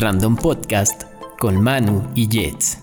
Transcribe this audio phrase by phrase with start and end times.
[0.00, 1.02] Random Podcast
[1.38, 2.78] con Manu y Jets.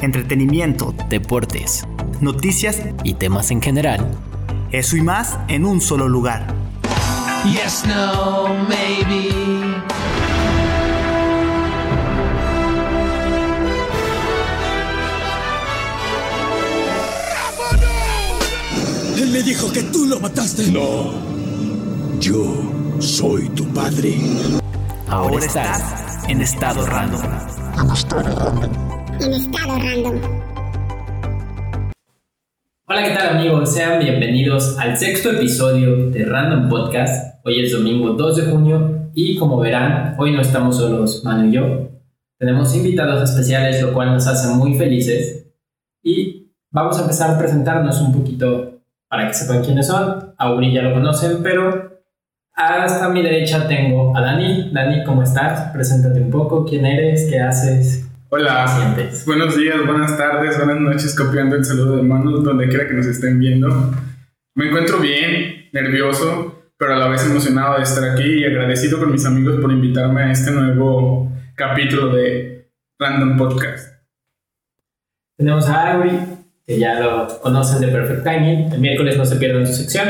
[0.00, 1.86] Entretenimiento, Deportes
[2.20, 4.04] noticias, y temas en general.
[4.72, 6.52] eso y más en un solo lugar.
[7.44, 9.28] Yes, no, maybe.
[19.16, 20.72] Él me dijo que tú lo mataste.
[20.72, 21.12] No.
[22.18, 22.52] Yo
[22.98, 24.18] soy tu padre.
[25.18, 27.20] Ahora, Ahora estás, estás en estado random.
[29.20, 30.20] en estado random.
[32.86, 33.74] Hola, ¿qué tal amigos?
[33.74, 37.44] Sean bienvenidos al sexto episodio de Random Podcast.
[37.44, 41.52] Hoy es domingo 2 de junio y como verán, hoy no estamos solos Manu y
[41.52, 41.88] yo.
[42.38, 45.48] Tenemos invitados especiales, lo cual nos hace muy felices.
[46.00, 50.32] Y vamos a empezar a presentarnos un poquito para que sepan quiénes son.
[50.38, 51.97] A Uri ya lo conocen, pero
[52.58, 54.70] hasta mi derecha tengo a Dani.
[54.72, 55.70] Dani, ¿cómo estás?
[55.72, 59.24] Preséntate un poco, quién eres, qué haces, Hola, qué sientes.
[59.26, 63.06] buenos días, buenas tardes, buenas noches, copiando el saludo de Manu donde quiera que nos
[63.06, 63.68] estén viendo.
[64.54, 69.12] Me encuentro bien, nervioso, pero a la vez emocionado de estar aquí y agradecido con
[69.12, 73.94] mis amigos por invitarme a este nuevo capítulo de Random Podcast.
[75.36, 76.10] Tenemos a Auri,
[76.66, 78.72] que ya lo conocen de Perfect Timing.
[78.72, 80.08] El miércoles no se pierdan su sección.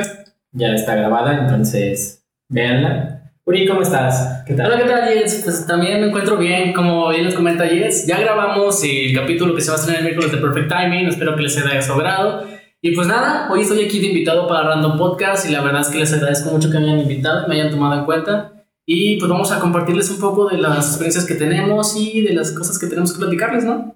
[0.53, 3.33] Ya está grabada, entonces véanla.
[3.45, 4.43] Uri, ¿cómo estás?
[4.47, 4.67] ¿Qué tal?
[4.67, 5.41] Hola, ¿qué tal, Jets?
[5.43, 8.07] Pues también me encuentro bien, como bien les comenta Jets.
[8.07, 11.09] Ya grabamos el capítulo que se va a estrenar el miércoles de Perfect Timing.
[11.09, 12.47] Espero que les su agrado.
[12.81, 15.89] Y pues nada, hoy estoy aquí de invitado para Random Podcast y la verdad es
[15.89, 18.53] que les agradezco mucho que me hayan invitado y me hayan tomado en cuenta.
[18.87, 22.53] Y pues vamos a compartirles un poco de las experiencias que tenemos y de las
[22.53, 23.95] cosas que tenemos que platicarles, ¿no?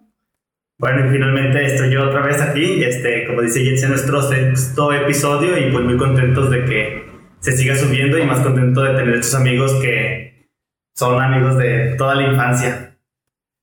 [0.78, 4.92] Bueno, y finalmente estoy yo otra vez aquí, este, como dice Jens, en nuestro sexto
[4.92, 7.01] episodio y pues muy contentos de que
[7.42, 10.48] se siga subiendo y más contento de tener estos amigos que
[10.94, 12.96] son amigos de toda la infancia.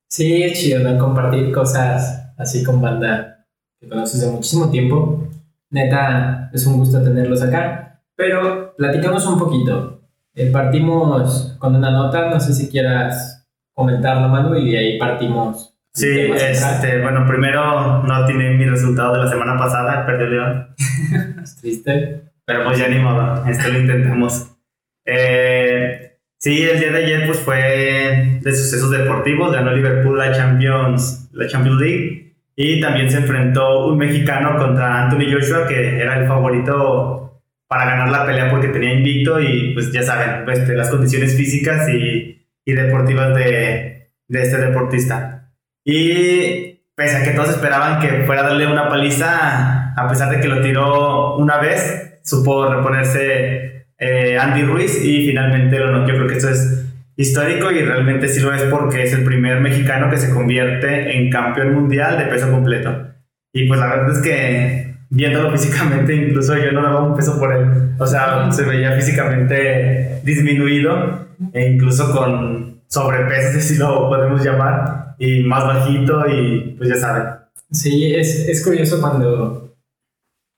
[0.10, 0.98] Sí, es chido, ¿no?
[0.98, 3.46] Compartir cosas así con banda
[3.80, 5.28] que conoces de muchísimo tiempo.
[5.72, 8.02] Neta, es un gusto tenerlos acá.
[8.16, 10.02] Pero platicamos un poquito.
[10.36, 15.74] Eh, partimos con una nota, no sé si quieras comentarlo, Manu, y de ahí partimos.
[15.94, 20.76] Sí, este, bueno, primero no tiene mi resultado de la semana pasada, perdió León,
[21.44, 22.29] Es triste.
[22.50, 24.58] Pero pues ya ni modo, esto lo intentamos.
[25.06, 31.30] Eh, sí, el día de ayer pues fue de sucesos deportivos, ganó Liverpool la Champions,
[31.32, 36.28] la Champions League y también se enfrentó un mexicano contra Anthony Joshua que era el
[36.28, 41.38] favorito para ganar la pelea porque tenía invicto y pues ya saben, pues, las condiciones
[41.38, 45.52] físicas y, y deportivas de, de este deportista.
[45.86, 50.40] Y pese a que todos esperaban que fuera a darle una paliza, a pesar de
[50.42, 56.16] que lo tiró una vez, supo reponerse eh, Andy Ruiz y finalmente lo noqueó.
[56.16, 56.86] Creo que esto es
[57.18, 61.30] histórico y realmente sí lo es porque es el primer mexicano que se convierte en
[61.30, 63.08] campeón mundial de peso completo.
[63.52, 67.54] Y pues la verdad es que viéndolo físicamente, incluso yo no daba un peso por
[67.54, 67.96] él.
[67.98, 75.44] O sea, se veía físicamente disminuido e incluso con sobrepeso, si lo podemos llamar, y
[75.44, 77.24] más bajito y pues ya saben.
[77.72, 79.76] Sí, es, es curioso cuando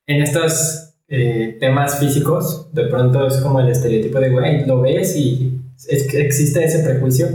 [0.08, 5.18] en estos eh, temas físicos, de pronto es como el estereotipo de, güey, lo ves
[5.18, 7.28] y es existe ese prejuicio.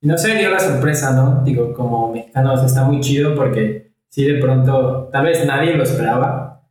[0.00, 1.44] Y no se dio la sorpresa, ¿no?
[1.44, 6.66] Digo, como mexicanos está muy chido porque sí, de pronto, tal vez nadie lo esperaba.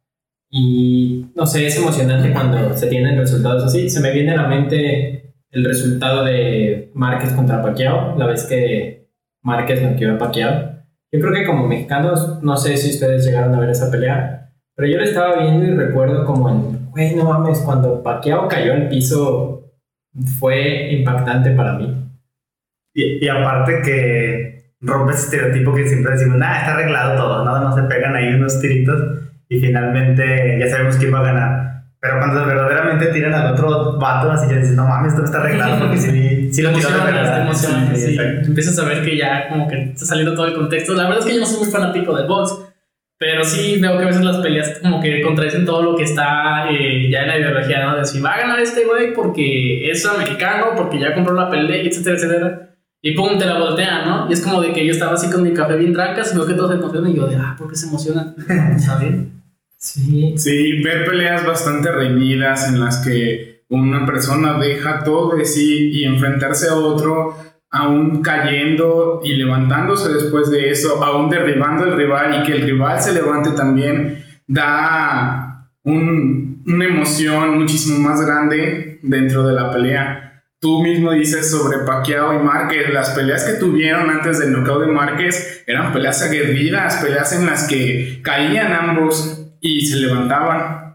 [0.49, 3.87] Y no sé, es emocionante cuando se tienen resultados así.
[3.87, 9.07] Se me viene a la mente el resultado de Márquez contra Pacquiao, la vez que
[9.43, 10.79] Márquez noqueó a Pacquiao.
[11.11, 14.48] Yo creo que como mexicanos, no sé si ustedes llegaron a ver esa pelea,
[14.79, 18.71] pero yo la estaba viendo y recuerdo como en, güey, no mames, cuando Pacquiao cayó
[18.71, 19.73] al piso
[20.39, 21.93] fue impactante para mí.
[22.93, 27.59] Y, y aparte que rompe ese estereotipo que siempre decimos, nada, está arreglado todo, nada
[27.59, 29.19] más se pegan ahí unos tiritos
[29.49, 31.83] y finalmente ya sabemos quién va a ganar.
[31.99, 35.41] Pero cuando verdaderamente tiran al otro vato, así ya dices, no mames, esto no está
[35.41, 37.53] arreglado porque sí, sí lo tiró de verdad.
[37.53, 38.17] Sí, sí.
[38.17, 40.93] Empiezas a ver que ya como que está saliendo todo el contexto.
[40.93, 42.69] La verdad es que yo no soy muy fanático del box,
[43.19, 46.71] pero sí veo que a veces las peleas como que contradicen todo lo que está
[46.71, 47.97] eh, ya en la ideología, ¿no?
[47.97, 51.83] De si va a ganar este güey porque es mexicano, porque ya compró la pelea,
[51.83, 52.69] etcétera, etcétera.
[53.01, 54.29] Y pum, te la voltean, ¿no?
[54.29, 56.47] Y es como de que yo estaba así con mi café bien trancas y veo
[56.47, 58.35] que todos se emocionan y yo de, ah, ¿por qué se emocionan?
[58.75, 59.41] ¿Está bien?
[59.77, 65.91] Sí, Sí, ver peleas bastante reñidas en las que una persona deja todo de sí
[65.91, 67.35] y enfrentarse a otro,
[67.71, 72.99] aún cayendo y levantándose después de eso, aún derribando al rival y que el rival
[73.01, 80.25] se levante también, da un- una emoción muchísimo más grande dentro de la pelea.
[80.61, 84.91] tú mismo dices sobre Pacquiao y Márquez, las peleas que tuvieron antes del knockout de
[84.91, 90.88] Márquez eran peleas aguerridas, peleas en las que caían ambos y se levantaban.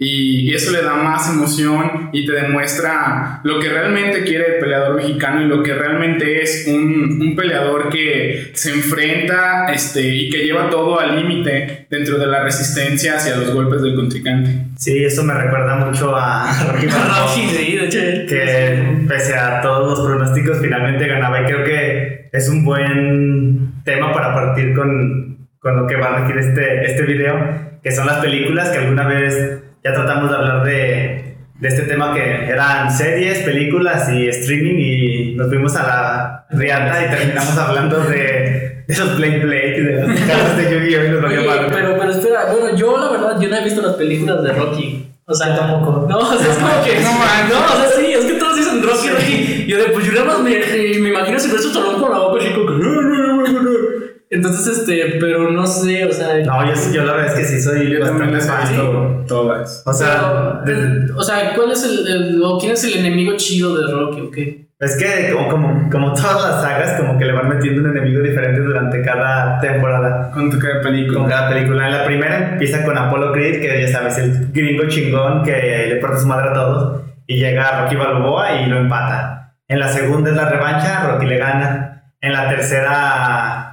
[0.00, 4.94] Y eso le da más emoción y te demuestra lo que realmente quiere el peleador
[4.94, 10.44] mexicano y lo que realmente es un, un peleador que se enfrenta este, y que
[10.44, 14.66] lleva todo al límite dentro de la resistencia hacia los golpes del contrincante.
[14.76, 17.98] Sí, eso me recuerda mucho a Rocky Balboa, Rocky, sí, de hecho.
[18.28, 24.12] que pese a todos los pronósticos finalmente ganaba y creo que es un buen tema
[24.12, 28.18] para partir con, con lo que va a regir este, este video, que son las
[28.18, 33.40] películas que alguna vez ya tratamos de hablar de, de este tema que eran series,
[33.40, 39.16] películas y streaming y nos fuimos a la riata y terminamos hablando de, de los
[39.16, 41.04] Blade Blade y de las cartas de Yu-Gi-Oh!
[41.04, 43.94] y los Oye, pero, pero espera, bueno, yo la verdad, yo no he visto las
[43.94, 45.04] películas de Rocky.
[45.30, 46.06] O sea, tampoco.
[46.08, 47.00] No, o sea, es como que.
[47.00, 49.66] No, no, o sea, sí, es que todos dicen Rocky, Rocky.
[49.66, 52.18] Yo de, pues yo nada más me, eh, me imagino si Silvestre Stallone con la
[52.18, 54.07] boca así como que.
[54.30, 56.34] Entonces, este, pero no sé, o sea.
[56.44, 58.68] No, yo, yo la verdad es que sí soy Yo también bastante fan.
[58.76, 59.82] visto todas.
[59.86, 63.32] O sea, pero, desde- o sea, ¿cuál es el, el- o quién es el enemigo
[63.36, 64.68] chido de Rocky o qué?
[64.80, 68.22] Es que como, como, como todas las sagas, como que le van metiendo un enemigo
[68.22, 70.30] diferente durante cada temporada.
[70.30, 71.18] Con tu cada película.
[71.18, 71.86] Con cada película.
[71.86, 75.96] En la primera empieza con Apollo Creed, que ya sabes, el gringo chingón que le
[75.96, 77.00] parte su madre a todos.
[77.26, 79.54] Y llega Rocky Balboa y lo empata.
[79.66, 82.12] En la segunda es la revancha, Rocky le gana.
[82.20, 83.67] En la tercera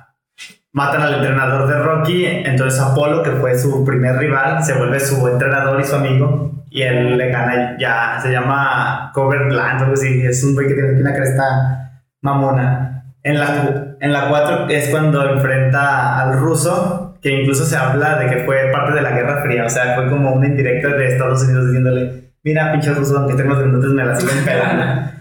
[0.76, 2.26] matan al entrenador de Rocky.
[2.26, 6.52] Entonces Apollo, que fue su primer rival, se vuelve su entrenador y su amigo.
[6.70, 8.20] Y él le gana ya.
[8.22, 10.22] Se llama Cover Bland, algo así.
[10.26, 13.06] Es un güey que tiene aquí una cresta mamona.
[13.24, 18.28] En la, en la 4 es cuando enfrenta al ruso, que incluso se habla de
[18.28, 21.44] que fue parte de la Guerra Fría, o sea, fue como una indirecta de Estados
[21.44, 25.12] Unidos diciéndole, mira, pinche ruso, aunque tengo minutos me la siguen pelando.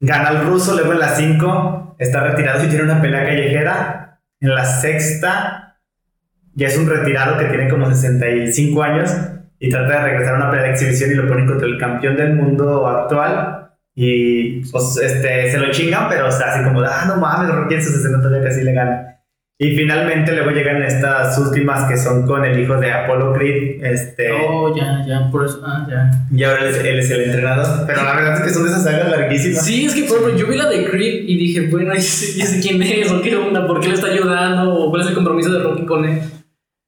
[0.00, 4.09] Gana el ruso, luego en la 5 está retirado y tiene una pelea callejera.
[4.40, 5.78] En la sexta
[6.54, 9.10] ya es un retirado que tiene como 65 años
[9.58, 12.16] y trata de regresar a una pelea de exhibición y lo ponen contra el campeón
[12.16, 13.70] del mundo actual.
[13.94, 17.82] Y pues este, se lo chingan, pero o así como, ah, no mames, Rocky en
[17.82, 18.72] sus 60 todavía casi le.
[19.62, 24.32] Y finalmente luego llegan estas últimas que son con el hijo de Apollo Creed, este,
[24.32, 26.10] Oh, ya, ya, por eso, ah, ya.
[26.34, 27.84] y ahora él es, él es el entrenador.
[27.86, 29.62] Pero la verdad es que son de esas sagas larguísimas.
[29.62, 32.58] Sí, es que por ejemplo, yo vi la de Creed y dije, bueno, ya sé,
[32.62, 35.52] quién es, o qué onda, por qué le está ayudando, o cuál es el compromiso
[35.52, 36.20] de Rocky con él.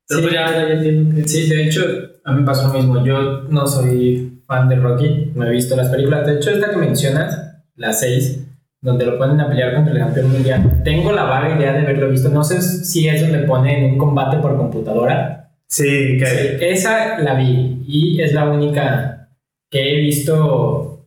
[0.08, 0.26] Pero Sí.
[0.28, 1.82] pues ya, ya, ya entiendo que Sí, de hecho,
[2.24, 3.04] a mí me pasó lo mismo.
[3.04, 6.26] Yo no soy fan de Rocky, no he visto las películas.
[6.26, 7.38] De hecho, esta que mencionas,
[7.76, 8.38] la 6,
[8.82, 12.10] donde lo ponen a pelear contra el campeón mundial, tengo la vaga idea de haberlo
[12.10, 12.28] visto.
[12.28, 15.50] No sé si es donde ponen un combate por computadora.
[15.68, 19.30] Sí, que Sí, esa la vi y es la única
[19.70, 21.06] que he visto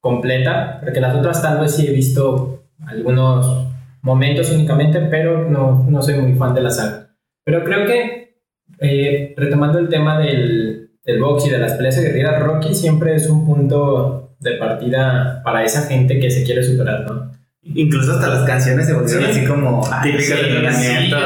[0.00, 3.66] completa, porque las otras tal vez sí he visto algunos
[4.02, 7.16] momentos únicamente, pero no, no soy muy fan de la saga.
[7.44, 8.40] Pero creo que,
[8.78, 13.28] eh, retomando el tema del, del box y de las peleas aguerridas, Rocky siempre es
[13.28, 17.34] un punto de partida para esa gente que se quiere superar, ¿no?
[17.74, 19.30] incluso hasta las canciones se volvieron Sí.
[19.38, 21.16] así como típicas sí, de entrenamiento.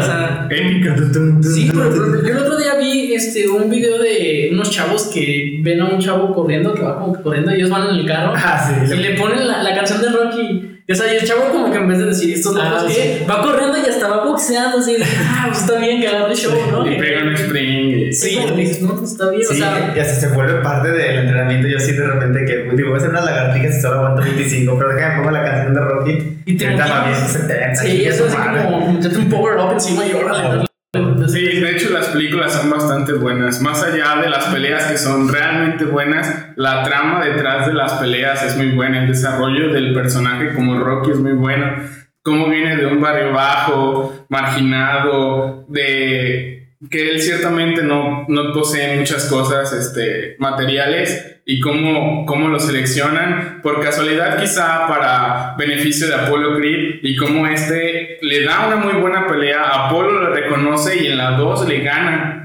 [1.43, 5.59] sí, pero, pero yo el otro día vi este, un video de unos chavos que
[5.63, 8.07] ven a un chavo corriendo, que va como que corriendo, y ellos van en el
[8.07, 8.95] carro Ah, sí.
[8.95, 10.80] y le ponen la, la canción de Rocky.
[10.91, 12.93] O sea, y el chavo como que en vez de decir estos locos Ah, que
[12.93, 13.25] sí.
[13.31, 16.37] va corriendo y hasta va boxeando, así, de, ah, pues está bien que agarre el
[16.37, 16.91] show, ¿no?
[16.91, 17.89] Y pega un spring.
[18.09, 20.89] y- Sí, dices, no, pues está bien, o Sí, sea, y hasta se vuelve parte
[20.91, 21.69] del entrenamiento.
[21.69, 24.77] Yo sí de repente que digo, voy a hacer unas lagartijas y solo aguanto 25,
[24.79, 27.77] pero déjame pongo la canción de Rocky Y te va bien 70.
[27.77, 30.70] sí, eso es así como meterte un power up encima y órale.
[31.29, 33.61] Sí, de hecho las películas son bastante buenas.
[33.61, 38.43] Más allá de las peleas que son realmente buenas, la trama detrás de las peleas
[38.43, 39.03] es muy buena.
[39.03, 41.77] El desarrollo del personaje como Rocky es muy bueno.
[42.23, 49.27] Cómo viene de un barrio bajo, marginado, de que él ciertamente no, no posee muchas
[49.27, 56.57] cosas este, materiales y cómo, cómo lo seleccionan por casualidad quizá para beneficio de Apollo
[56.57, 61.19] Creed y cómo este le da una muy buena pelea, Apolo lo reconoce y en
[61.19, 62.40] la 2 le gana.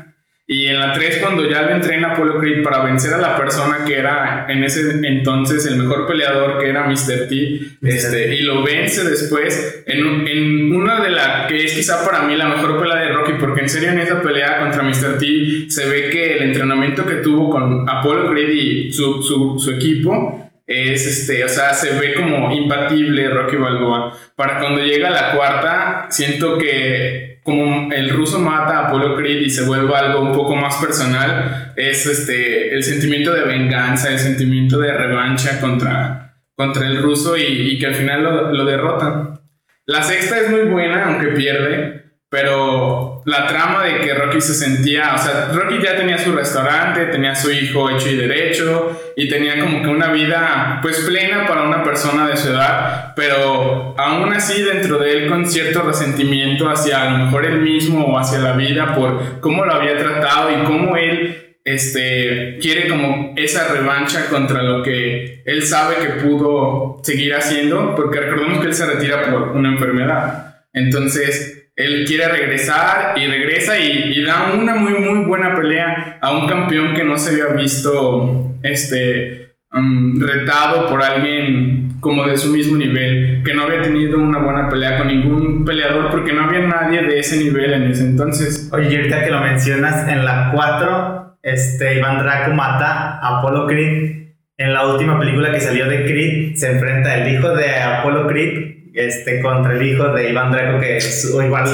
[0.47, 3.83] Y en la 3 cuando ya lo entrena Apollo Creed para vencer a la persona
[3.83, 7.27] que era en ese entonces el mejor peleador que era Mr.
[7.27, 12.27] T, este, y lo vence después en, en una de las que es quizá para
[12.27, 15.17] mí la mejor pelea de Rocky, porque en serio en esa pelea contra Mr.
[15.17, 19.71] T se ve que el entrenamiento que tuvo con Apollo Creed y su, su, su
[19.71, 24.15] equipo es este, o sea, se ve como imbatible Rocky Balboa.
[24.35, 29.51] Para cuando llega la cuarta, siento que como el ruso mata a Apollo Creed y
[29.51, 34.79] se vuelve algo un poco más personal, es este, el sentimiento de venganza, el sentimiento
[34.79, 39.39] de revancha contra, contra el ruso y, y que al final lo, lo derrotan.
[39.85, 42.04] La sexta es muy buena, aunque pierde,
[42.35, 47.05] pero la trama de que Rocky se sentía, o sea, Rocky ya tenía su restaurante,
[47.05, 51.47] tenía a su hijo hecho y derecho, y tenía como que una vida pues plena
[51.47, 56.69] para una persona de su edad, pero aún así dentro de él con cierto resentimiento
[56.69, 60.51] hacia a lo mejor él mismo o hacia la vida por cómo lo había tratado
[60.51, 66.99] y cómo él este, quiere como esa revancha contra lo que él sabe que pudo
[67.01, 70.65] seguir haciendo, porque recordemos que él se retira por una enfermedad.
[70.73, 76.47] Entonces, él quiere regresar y regresa y, da una muy, muy buena pelea a un
[76.47, 82.77] campeón que no se había visto este, um, retado por alguien como de su mismo
[82.77, 87.01] nivel, que no había tenido una buena pelea con ningún peleador porque no había nadie
[87.01, 88.69] de ese nivel en ese entonces.
[88.71, 93.67] Oye, y ahorita que lo mencionas, en la 4, este, Iván Draco mata a Apollo
[93.67, 94.15] Creed.
[94.57, 98.74] En la última película que salió de Creed, se enfrenta el hijo de Apollo Creed
[98.95, 101.65] este, contra el hijo de Iván Draco, que es igual,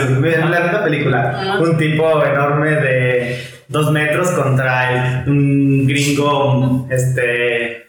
[0.52, 3.38] la misma película, un tipo enorme de
[3.68, 7.81] dos metros contra el- un gringo, este,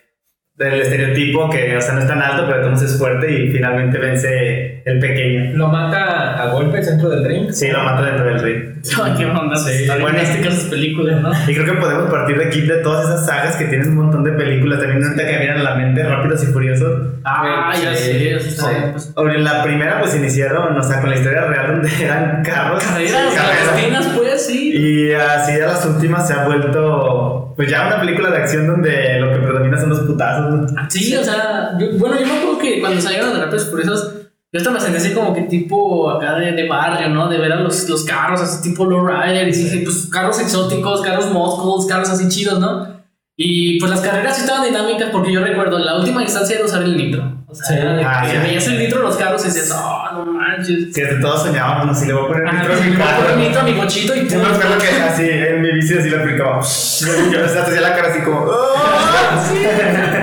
[0.62, 3.98] del estereotipo que, o sea, no es tan alto, pero entonces es fuerte y finalmente
[3.98, 5.52] vence el pequeño.
[5.56, 7.50] Lo mata a golpes dentro del ring.
[7.52, 8.62] Sí, lo mata dentro del ring.
[9.18, 9.56] Qué onda.
[9.56, 9.86] Sí.
[9.86, 11.30] Bueno, fantásticas sus películas, ¿no?
[11.46, 14.24] Y creo que podemos partir de aquí de todas esas sagas que tienen un montón
[14.24, 14.80] de películas.
[14.80, 17.00] También ahorita que vienen a la mente Rápidos y Furiosos.
[17.24, 18.64] Ah, ya Sí, sé.
[18.92, 22.82] pues, en la primera pues iniciaron, o sea, con la historia real donde eran carros.
[22.82, 24.08] Carreras, carreras.
[24.16, 24.72] pues, sí.
[24.74, 29.20] Y así a las últimas se ha vuelto pues ya una película de acción donde
[29.20, 30.51] lo que predomina son los putazos.
[30.88, 34.12] Sí, o sea, yo- bueno, yo me acuerdo que cuando salieron de Rápidos Furiosos,
[34.52, 37.28] yo hasta me sentí así como que tipo acá de, de barrio, ¿no?
[37.28, 41.30] De ver a los, los carros así tipo lowrider y dije, pues carros exóticos, carros
[41.30, 42.86] muscles, carros así chidos, ¿no?
[43.34, 46.82] Y pues las carreras sí estaban dinámicas porque yo recuerdo la última instancia era usar
[46.82, 47.38] el nitro.
[47.48, 47.74] O sea, Sí.
[47.74, 50.92] era de Ah, que veías el nitro en los carros y decías, oh, no manches.
[50.94, 52.96] Sí, de todos soñábamos, no, si le voy a poner nitro a sí, mi me
[52.96, 53.22] voy a carro.
[53.22, 56.10] poner nitro a mi cochito y Yo me acuerdo que así en mi bici así
[56.10, 56.60] lo aplicaba.
[57.32, 58.46] Yo hacía la cara así como.
[58.52, 59.48] "Ah".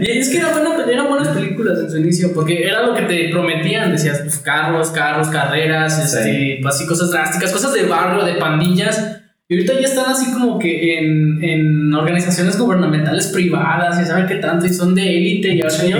[0.00, 3.02] Y es que eran, buenas- eran buenas películas en su inicio, porque era lo que
[3.02, 8.24] te prometían, decías, pues carros, carros, carreras, este, pues, así cosas drásticas, cosas de barrio,
[8.24, 9.12] de pandillas.
[9.48, 14.34] Y ahorita ya están así como que en, en organizaciones gubernamentales privadas y saben qué
[14.36, 15.92] tanto, y son de élite, y ahora Y,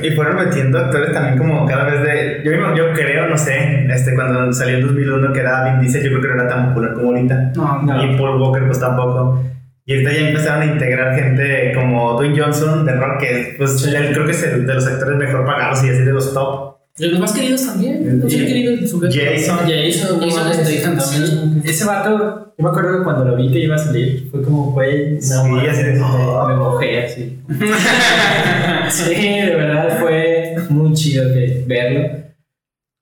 [0.00, 2.42] que- y fueron metiendo actores también como cada vez de...
[2.44, 6.10] Yo, yo creo, no sé, este, cuando salió en 2001 que era Vin Diesel, yo
[6.10, 7.52] creo que no era tan popular como ahorita.
[7.56, 8.04] No, no.
[8.04, 9.42] Y Paul Walker pues tampoco.
[9.92, 14.12] Y ahorita ya empezaron a integrar gente como Dwayne Johnson de Rock, que pues él
[14.12, 16.76] creo que es el de los actores mejor pagados y así de los top.
[16.96, 19.00] De los más queridos también, los más queridos de su.
[19.00, 19.58] Jason.
[19.66, 21.62] Jason, Jason Statham también.
[21.64, 24.72] Ese vato, yo me acuerdo que cuando lo vi que iba a salir, fue como,
[24.72, 25.98] güey, no, Sí, así de- me,
[26.48, 27.38] me mojé así.
[28.90, 32.08] sí, de verdad fue muy chido que verlo.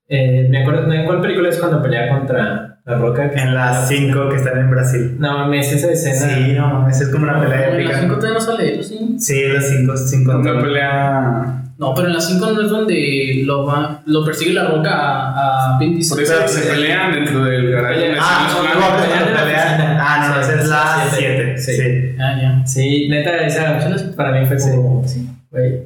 [0.09, 0.93] Eh, me acuerdo.
[0.93, 3.31] ¿en cuál película es cuando pelea contra la roca?
[3.31, 5.17] Que En las 5 que están en Brasil.
[5.19, 6.35] No mames, esa escena.
[6.35, 8.15] Sí, no mames, es como una pelea En las 5 épica.
[8.19, 9.15] todavía no sale él, ¿sí?
[9.19, 11.57] Sí, las 5 sin Una pelea.
[11.79, 15.77] No, pero en las 5 no es donde lo, va, lo persigue la roca a,
[15.77, 16.15] a Vin Diesel.
[16.17, 18.15] Por eso se pelean dentro del garaje.
[18.21, 19.65] Ah, no, no, no, pelea de la pelea.
[19.65, 19.99] oficina.
[19.99, 21.55] Ah, no, Sí, esa es la siete.
[21.57, 21.59] 7.
[21.59, 21.73] Sí.
[21.77, 22.17] Sí.
[22.21, 22.67] Ah, ya.
[22.67, 23.79] Sí, neta, esa
[24.15, 25.85] para mí fue como, sí, güey.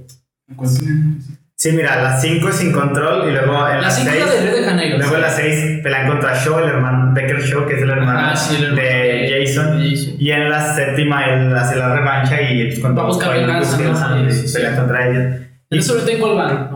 [1.65, 4.23] Sí, mira, las 5 es sin control y luego en La las 5 6.
[4.23, 4.99] es la de Río de Janeiro.
[4.99, 8.19] Luego en las 6 pelean contra Shaw, el hermano Becker Shaw, que es el hermano
[8.23, 9.79] Ah, sí, el hermano de de- Jason.
[9.83, 10.15] de Jason.
[10.19, 13.77] Y en la séptima él hace la revancha y pues, contra Va a buscar venganza,
[13.79, 14.29] Buckner, ¿no?
[14.29, 14.77] y Sí, sí, pelea sí.
[14.77, 15.23] contra ellos.
[15.71, 16.71] ¿En eso ahorita en cuál van?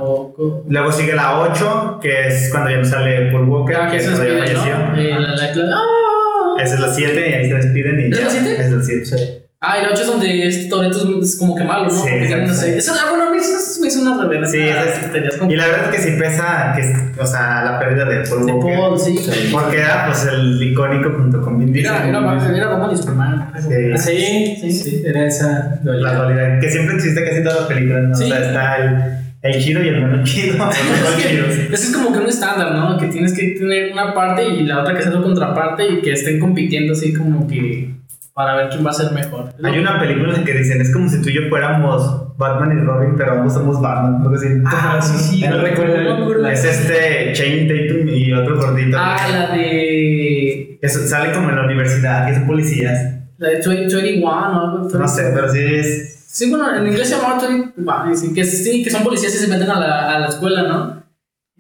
[0.71, 4.25] Luego sigue la 8, que es cuando ya sale Paul Walker, Ah, que es cuando
[4.27, 4.79] ya falleció.
[4.79, 4.97] ¿no?
[4.97, 6.63] Eh, la- la- la- ¡Ah!
[6.63, 8.25] Esa es la 7 y ahí se despiden y ¿Es ya.
[8.25, 8.57] la siete?
[8.59, 9.45] Es la 7.
[9.61, 11.91] Ah, y la 8 es donde este Toretto es como que malo, ¿no?
[11.91, 12.79] Sí, Porque no sé.
[12.79, 13.39] Eso, ah, bueno, a mí
[13.99, 14.83] una reverencia.
[14.83, 18.27] Sí, es- Y la verdad es que sí pesa, que, o sea, la pérdida de
[18.29, 18.79] Paul De Walker.
[18.79, 19.19] Paul, sí.
[19.53, 21.93] Porque era pues el icónico junto con Vin Diesel.
[21.95, 23.53] Era, era, era Batman y Superman.
[23.59, 23.99] Sí.
[23.99, 25.49] Sí, sí, sí, era esa
[25.83, 26.17] La dualidad.
[26.17, 28.13] dualidad, que siempre existe casi en todas las películas, ¿no?
[28.13, 30.57] O sea, está el, el chido y el menos chido.
[30.69, 32.97] Es que es como que un estándar, ¿no?
[32.99, 36.13] Que tienes que tener una parte y la otra que sea tu contraparte y que
[36.13, 37.91] estén compitiendo así como que
[38.35, 39.53] para ver quién va a ser mejor.
[39.63, 42.81] Hay una película en que dicen, es como si tú y yo fuéramos Batman y
[42.83, 44.47] Robin, pero ambos somos Batman, así.
[44.65, 45.41] Ah, sí, sí.
[45.49, 46.47] Me acuerdo.
[46.47, 48.97] Es este Channing Tatum y otro gordito.
[48.99, 50.79] Ah, la de.
[50.81, 53.17] Eso sale como en la universidad, que son policías.
[53.39, 54.89] La de 20 21 o algo.
[54.89, 56.15] No sé, pero sí es...
[56.29, 59.49] Sí, bueno, en inglés se llama 21, sí, que, sí, que son policías y se
[59.49, 60.98] meten a la, a la escuela, ¿no?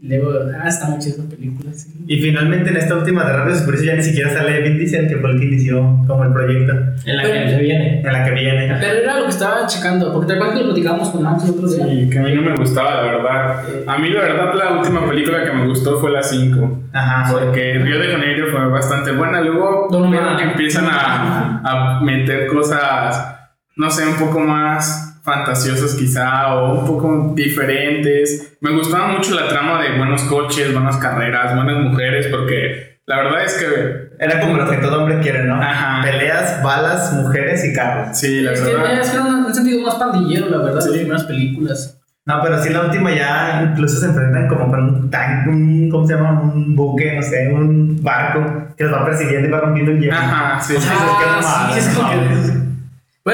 [0.00, 0.30] Y luego,
[0.62, 1.92] ah, está muy chida esa película, sí.
[2.06, 5.08] Y finalmente en esta última de Rápidos y Furiosos ya ni siquiera sale Vin Diesel,
[5.08, 6.72] que fue el que inició como el proyecto,
[7.04, 8.00] En la que viene.
[8.00, 8.76] en la que viene.
[8.80, 11.68] Pero era lo que estaba checando, porque te acuerdas que lo platicábamos con Max otro
[11.68, 11.92] día.
[11.92, 13.60] Y que a mí no me gustaba, la verdad.
[13.88, 16.82] A mí, la verdad, la última película que me gustó fue la 5.
[16.92, 17.32] Ajá.
[17.32, 19.40] Porque Río de Janeiro fue bastante buena.
[19.40, 20.36] Luego No, no, veo no.
[20.36, 23.34] que empiezan a, a meter cosas,
[23.74, 28.56] no sé, un poco más fantasiosas quizá o un poco diferentes.
[28.60, 33.44] Me gustaba mucho la trama de buenos coches, buenas carreras, buenas mujeres, porque la verdad
[33.44, 35.54] es que Era como lo que todo hombre quiere, ¿no?
[35.62, 36.02] Ajá.
[36.02, 38.18] Peleas, balas, mujeres y carros.
[38.18, 39.00] sí, la Es que verdad.
[39.00, 40.88] es que era un, un sentido más pandillero, la verdad, Sí.
[40.88, 41.94] las primeras películas.
[42.26, 46.06] No, pero sí, la última ya incluso se enfrentan como con un tanque, un, ¿cómo
[46.06, 46.40] se llama?
[46.42, 50.14] Un buque, no sé, un barco que los va persiguiendo y va rompiendo el hielo.
[50.14, 50.74] Ajá, sí.
[50.76, 52.67] O sea, dices, qué mamada, sí, es como no.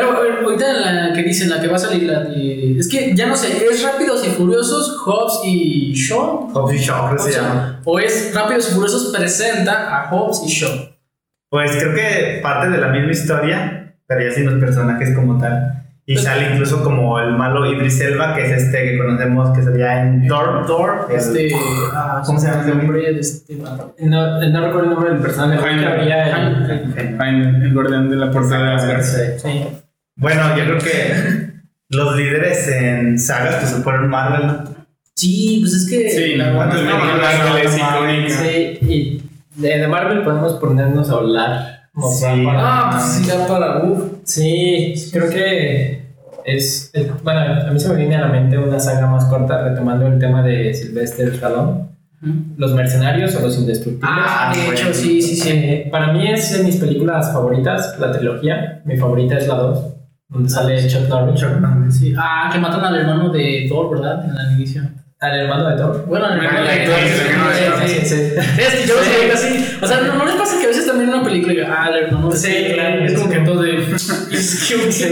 [0.02, 2.88] A ver, ahorita en la que dicen, la que va a salir, la de- es
[2.88, 6.50] que ya no sé, ¿es Rápidos y Furiosos, Hobbs y Shaw?
[6.52, 7.80] Hobbs y Shaw, creo que O se llama.
[7.84, 10.70] ¿O es Rápidos y Furiosos presenta a Hobbs y Shaw?
[11.50, 15.80] Pues creo que parte de la misma historia, pero ya sin los personajes como tal.
[16.06, 19.62] Y Pues- sale incluso como el malo Idris Elba, que es este que conocemos que
[19.64, 20.66] salía en Thor.
[20.66, 21.50] Thor, El- este.
[21.94, 22.86] ah, ¿Cómo se llama ese el hombre?
[22.98, 23.54] nombre de este?
[24.00, 25.62] No, no recuerdo el nombre del personaje.
[25.62, 25.86] Jaime.
[27.38, 29.02] el- el guardián de la puerta de Asgard.
[29.02, 29.62] Sí.
[30.16, 31.52] Bueno, yo creo que
[31.90, 34.50] los líderes en sagas pues fueron Marvel.
[35.14, 36.10] Sí, pues es que.
[36.10, 38.34] Sí, la de Marvel es icónica.
[38.42, 39.22] Sí, y
[39.60, 41.70] de, de Marvel podemos ponernos a hablar.
[42.12, 42.24] Sí.
[42.44, 43.84] para- Ah, pues sí, ya para.
[43.84, 44.02] Uf.
[44.24, 46.02] Sí, creo que
[46.44, 49.62] es, es- Bueno, a mí se me viene a la mente una saga más corta
[49.68, 51.84] retomando el tema de Sylvester Stallone.
[52.56, 54.10] Los Mercenarios o Los Indestructibles.
[54.10, 54.72] Ah, de bueno.
[54.80, 55.50] hecho, sí, sí, sí.
[55.50, 58.80] Eh, para mí es de mis películas favoritas, la trilogía.
[58.86, 59.84] Mi favorita es la 2,
[60.28, 61.98] donde sale Chuck Norris.
[61.98, 62.14] Sí.
[62.16, 64.24] Ah, que matan al hermano de Thor, ¿verdad?
[64.24, 64.82] En la inicio.
[65.20, 66.04] Al hermano de Thor.
[66.06, 66.98] Bueno, al hermano de el el Thor.
[67.86, 68.14] Sí, sí, sí.
[68.58, 69.78] Es que yo lo así.
[69.80, 72.04] O sea, no, les pasa que a veces también en una película diga, ah, el
[72.04, 73.04] hermano de Sí, Thor", claro.
[73.04, 73.76] Es como que todo de.
[73.76, 74.92] Es que.
[74.92, 75.04] Sí,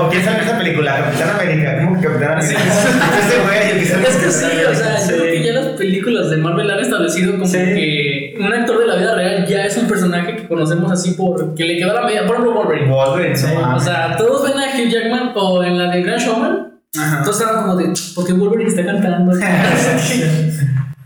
[0.00, 0.96] ¿O quién sabe esa película?
[0.96, 1.78] Capitán América.
[1.84, 2.60] ¿Cómo que Capitán América?
[3.72, 6.70] El Es que en sí, o sea, yo creo que ya las películas de Marvel
[6.70, 10.41] han establecido como que un actor de la vida real ya es un personaje que
[10.52, 12.26] conocemos así por que le quedó la media.
[12.26, 12.90] Por ejemplo, Wolverine.
[12.92, 16.72] Wolverine, Sí, o sea, todos ven a Hugh Jackman o en la de Grand Showman.
[16.98, 17.22] Ajá.
[17.22, 19.32] Todos estaban como de, porque Wolverine está cantando.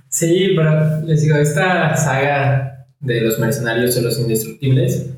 [0.08, 5.10] Sí, pero les digo, esta saga de los mercenarios o los indestructibles,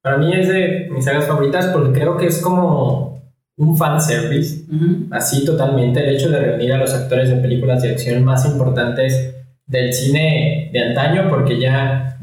[0.00, 3.20] para mí es de mis sagas favoritas porque creo que es como
[3.56, 5.06] un fanservice, Ujú.
[5.10, 9.34] así totalmente, el hecho de reunir a los actores de películas de acción más importantes
[9.66, 12.13] del cine de antaño, porque ya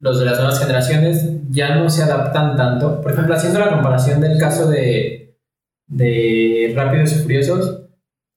[0.00, 3.00] los de las nuevas generaciones ya no se adaptan tanto.
[3.00, 5.36] Por ejemplo, haciendo la comparación del caso de,
[5.86, 7.82] de Rápidos y Furiosos,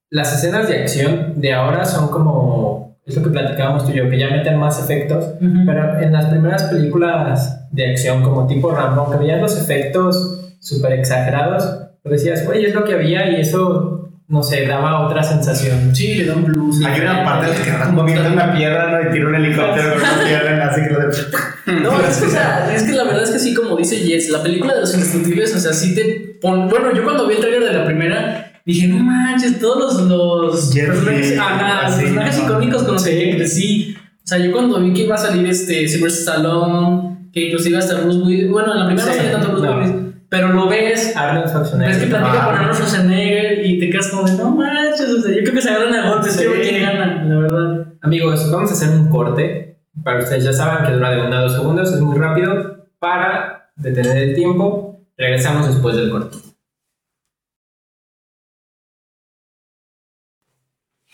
[0.10, 4.10] las escenas de acción de ahora son como, es lo que platicábamos tú y yo,
[4.10, 5.66] que ya meten más efectos, Ujú.
[5.66, 10.94] pero en las primeras películas de acción como tipo Rambo, que veías los efectos súper
[10.94, 14.03] exagerados, pues decías, güey, es lo que había y eso,
[14.34, 15.96] no sé, daba otra sensación.
[15.96, 16.84] Sí, le da un blues.
[16.84, 19.08] Hay una parte la que Rambo viene una piedra ¿no?
[19.08, 21.82] y tira un helicóptero con una piedra, así que lo de...
[21.84, 24.32] No, es que, o sea, es que la verdad es que sí, como dice Jess,
[24.32, 26.68] la película de los indestructibles, o sea, sí te pon...
[26.68, 30.74] Bueno, yo cuando vi el trailer de la primera, dije, no manches, todos los, los
[30.74, 32.44] Jet personajes, Li, ajá, los así, personajes ¿no?
[32.46, 33.96] icónicos con los que crecí.
[34.00, 38.02] O sea, yo cuando vi que iba a salir este Sylvester Stallone, que inclusive hasta
[38.02, 39.78] Bruce Willis, bueno, en la primera no Sí, sale tanto Bruce no.
[39.78, 40.03] Willis,
[40.34, 41.94] pero lo ves, Arnold Schwarzenegger.
[41.94, 45.32] ves que platica con Arnold Schwarzenegger y te quedas como de, no manches, o sea,
[45.32, 46.46] yo creo que se agarran a golpes, Sí.
[46.60, 47.94] quién gana, la verdad.
[48.02, 49.78] Amigos, vamos a hacer un corte.
[50.04, 52.88] Para ustedes ya saben que dura de 1 a 2 segundos, es muy rápido.
[52.98, 56.36] Para detener el tiempo, regresamos después del corte.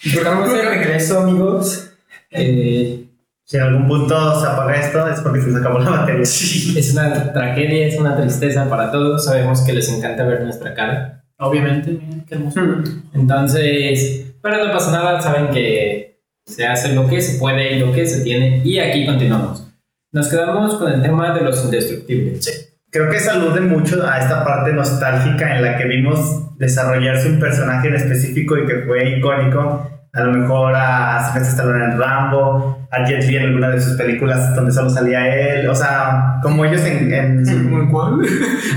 [0.02, 1.92] Estamos de regreso, amigos.
[2.32, 3.09] Eh,
[3.50, 6.22] Si en algún punto se apaga esto es porque se nos acabó la batería.
[6.22, 9.26] es una tragedia, es una tristeza para todos.
[9.26, 11.24] Sabemos que les encanta ver nuestra cara.
[11.40, 12.60] Obviamente, mira, qué hermoso.
[13.12, 17.92] Entonces, pero no pasa nada, saben que se hace lo que se puede y lo
[17.92, 18.62] que se tiene.
[18.64, 19.66] Y aquí continuamos.
[20.12, 22.78] Nos quedamos con el tema de los indestructibles.
[22.92, 27.88] Creo que salude mucho a esta parte nostálgica en la que vimos desarrollarse un personaje
[27.88, 29.90] en específico y que fue icónico.
[30.20, 33.94] A lo mejor a Sylvester Stallone en Rambo, a Jet Li en alguna de sus
[33.98, 35.28] películas donde solo salía
[35.60, 35.68] él.
[35.70, 37.14] O sea, como ellos en.
[37.14, 38.20] en su- ¿Cuál?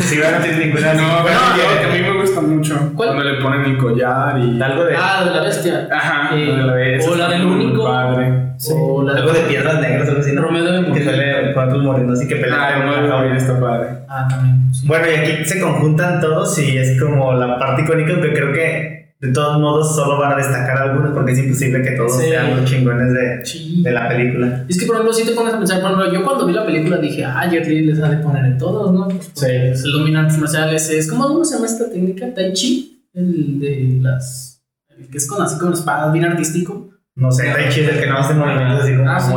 [0.00, 0.94] si van a tener ninguna.
[0.94, 2.74] No, bueno, no, que- a mí me gusta mucho.
[2.94, 3.11] ¿Cuál?
[3.11, 4.61] Cuando le ponen el collar y.
[4.62, 5.88] Algo de, Ah, de la bestia.
[5.92, 7.07] Ajá, Eh, de la vez.
[7.09, 7.85] o la del único.
[7.85, 8.33] Padre.
[8.74, 10.33] O la algo de piedras negras, algo así.
[10.35, 10.42] ¿no?
[10.42, 12.61] Romeo debe Que sale con otros morenos y que pelean.
[12.61, 13.37] Ah, no, no, jaula.
[13.37, 13.88] está padre.
[14.09, 14.72] Ah, también.
[14.72, 14.87] sí.
[14.87, 19.12] Bueno, y aquí se conjuntan todos y es como la parte icónica que creo que
[19.22, 22.28] de todos modos solo van a destacar algunos porque es imposible que todos Sí.
[22.28, 23.80] sean los chingones de, Sí.
[23.82, 24.64] de la película.
[24.68, 26.66] Es que, por ejemplo, si te pones a pensar, por ejemplo, yo cuando vi la
[26.66, 29.06] película dije, ah, Jet Li les ha de poner en todos, ¿no?
[29.08, 29.46] Pues, Sí.
[29.48, 30.98] Es el dominante marcial ese.
[30.98, 32.35] Es como, ¿cómo se llama esta técnica?
[32.35, 33.06] Tai Chi.
[33.14, 34.61] El de las.
[34.98, 36.90] El que es con así con espadas, bien artístico.
[37.14, 39.33] No sé, Tai Chi es el que no hace movimientos así como Ah, sí.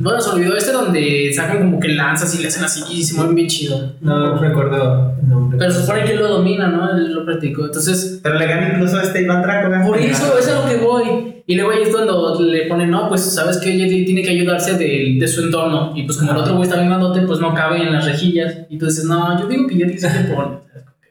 [0.00, 3.14] Bueno, se olvidó este donde sacan como que lanzas y le hacen así y se
[3.16, 3.94] mueven bien chido.
[4.00, 5.58] No recuerdo el nombre.
[5.58, 6.88] Pero se supone que él lo domina, ¿no?
[6.96, 7.64] Él lo practicó.
[7.64, 9.68] Entonces, Pero le gana incluso a este Iván Draco.
[9.88, 11.42] por eso es a lo que voy.
[11.48, 14.74] Y luego ahí es cuando le ponen, no, pues sabes que Li tiene que ayudarse
[14.74, 15.92] de, de su entorno.
[15.96, 18.54] Y pues como el otro güey está bien grandote, pues no cabe en las rejillas.
[18.68, 20.58] Y tú dices, no, yo digo que Li se pone.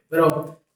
[0.09, 0.27] Pero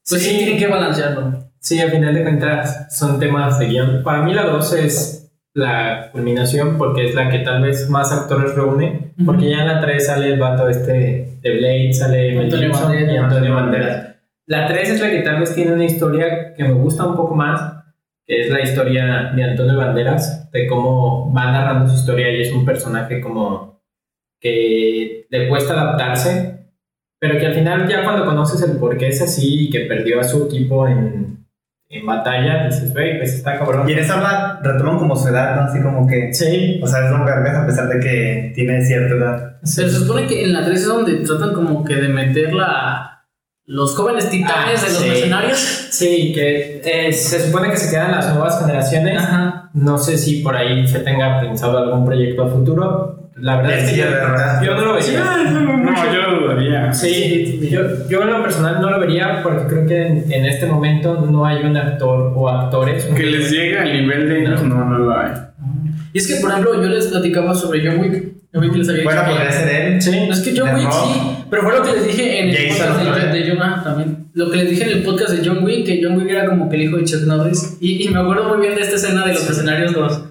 [0.10, 0.38] pues sí, Sí.
[0.39, 1.50] tienen que balancearlo.
[1.60, 4.02] Sí, al final de cuentas son temas de guion.
[4.04, 5.20] Para mí la 2 es
[5.54, 9.14] la culminación porque es la que tal vez más actores reúne.
[9.26, 12.96] Porque ya en la 3 sale el vato este de Blade, sale Antonio Gibson y
[12.96, 13.24] Banderas.
[13.24, 14.16] Antonio Banderas.
[14.48, 17.36] La 3 es la que tal vez tiene una historia que me gusta un poco
[17.36, 17.84] más,
[18.26, 22.52] que es la historia de Antonio Banderas, de cómo va narrando su historia y es
[22.52, 23.82] un personaje como
[24.40, 26.68] que le cuesta adaptarse,
[27.20, 30.20] pero que al final ya cuando conoces el por qué es así y que perdió
[30.20, 31.40] a su equipo en,
[31.91, 33.88] en batalla, dices, güey, pues está cabrón.
[33.89, 35.63] Y en esa habla retoman como su edad, ¿no?
[35.63, 36.34] Así como que.
[36.34, 39.56] Sí, O sea, es un vergas a pesar de que tiene cierta edad.
[39.75, 43.11] Pero se supone que en la 3 es donde tratan como que de meter la...
[43.71, 45.07] Los jóvenes titanes Ah, de los sí.
[45.10, 45.60] mercenarios.
[45.91, 49.17] sí, que eh, se supone que se quedan las nuevas generaciones.
[49.17, 49.69] Ajá.
[49.73, 53.29] No sé si por ahí se tenga pensado algún proyecto a futuro.
[53.38, 55.23] La verdad es que yo, no lo veía.
[55.23, 56.93] No, yo lo dudaría.
[56.93, 57.79] Sí, yo,
[58.10, 61.45] yo en lo personal no lo vería porque creo que en, en este momento no
[61.45, 65.17] hay un actor o actores Que les llegue al nivel de ellos, no, no lo
[65.17, 65.31] hay.
[66.13, 68.31] Y es que, por ejemplo, yo les platicaba sobre John Wick.
[68.54, 70.02] John Wick les había Bueno, que- podría ser él.
[70.02, 71.14] Sí, No, es que Wick Rock.
[71.14, 73.82] sí, pero fue lo que les dije en el Jason, podcast de, de John ah,
[73.84, 74.18] también.
[74.34, 76.70] Lo que les dije en el podcast de John Wick, que John Wick era como
[76.70, 77.78] que el hijo de Chuck Norris.
[77.80, 80.22] Y, y me acuerdo muy bien de esta escena de los escenarios 2.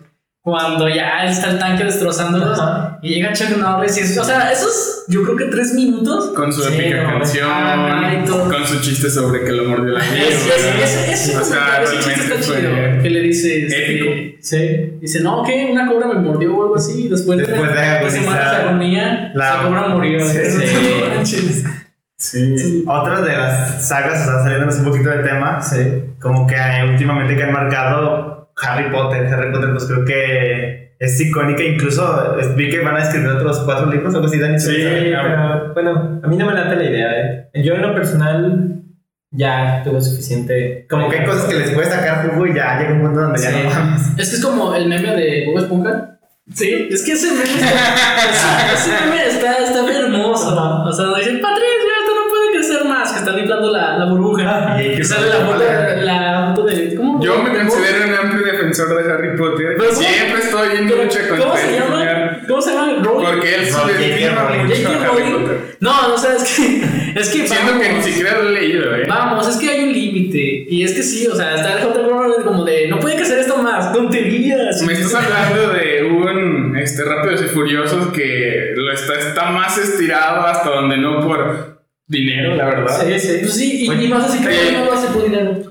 [0.51, 2.99] Cuando ya está el tanque destrozándolos Ajá.
[3.03, 3.97] y llega Chuck Norris.
[3.97, 6.33] Y es- o sea, esos, yo creo que tres minutos.
[6.35, 8.51] Con su Sí, épica no, canción, todo.
[8.51, 10.49] con su chiste sobre que lo mordió la Es,
[11.09, 12.99] es, O sea, realmente fue.
[13.03, 13.67] Que le dice.
[13.67, 14.37] este, épico.
[14.43, 14.93] sí.
[15.01, 15.69] Dice, no, ¿qué?
[15.71, 17.07] Una cobra me mordió o algo así.
[17.07, 20.21] Y después, Después de de agonía, La- la cobra murió.
[20.27, 20.39] Sí.
[21.25, 22.59] Sí.
[22.59, 22.85] Sí.
[22.87, 25.79] Otra de las sagas, o sea, saliéndonos un poquito de tema, Sí.
[26.21, 26.55] como que
[26.91, 28.30] últimamente que han marcado
[28.63, 29.27] Harry Potter.
[29.27, 31.63] Harry Potter, pues creo que es icónica.
[31.63, 34.59] Incluso eh, vi que van a escribir otros cuatro libros, algo así, Dani.
[34.59, 34.77] Sí.
[34.77, 37.51] pero bueno, a mí no me late la idea, ¿eh?
[37.63, 38.81] Yo en lo personal
[39.33, 40.87] ya tuve suficiente.
[40.89, 43.41] Como que hay cosas que les puede sacar jugo y ya llega un punto donde
[43.41, 44.03] ya no mames.
[44.19, 46.19] Es que es como el meme de Bob Esponja.
[46.53, 50.85] Sí, es que ese meme está, ese meme está, está bien hermoso.
[50.85, 51.95] O sea, dicen, Patricia,
[52.85, 54.77] más, que están inflando la, la burbuja.
[54.81, 55.63] Y que sale la foto,
[56.03, 56.95] la foto de.
[56.95, 57.23] ¿Cómo?
[57.23, 57.59] Yo me ¿Cómo?
[57.71, 59.75] considero un amplio defensor de Harry Potter.
[59.77, 60.01] Pero ¿cómo?
[60.01, 62.41] Siempre estoy en ¿Cómo, lucha ¿Cómo contra se el llama?
[62.49, 62.93] ¿Cómo se llama?
[63.03, 63.27] Rowling.
[63.27, 64.63] Porque él No, subestima J.K.
[64.63, 64.91] mucho J.K.
[64.91, 65.33] a Harry Rowling.
[65.43, 65.77] Potter.
[65.81, 67.01] No, no, o sea, es que.
[67.21, 68.05] Es que Siento que ni vamos.
[68.05, 69.03] siquiera lo he leído, ¿eh?
[69.09, 70.65] Vamos, es que hay un límite.
[70.71, 71.93] Y es que sí, o sea, está el.
[72.09, 74.81] Rowling como de, no puede hacer esto más, tonterías.
[74.83, 80.47] Me estás hablando de un este, Rápidos y Furiosos que lo está, está más estirado
[80.47, 81.80] hasta donde no por
[82.11, 83.07] dinero, la verdad.
[83.07, 83.39] Sí, sí.
[83.41, 85.63] Pues sí, y, Oye, y más así que eh, no lo hace por dinero.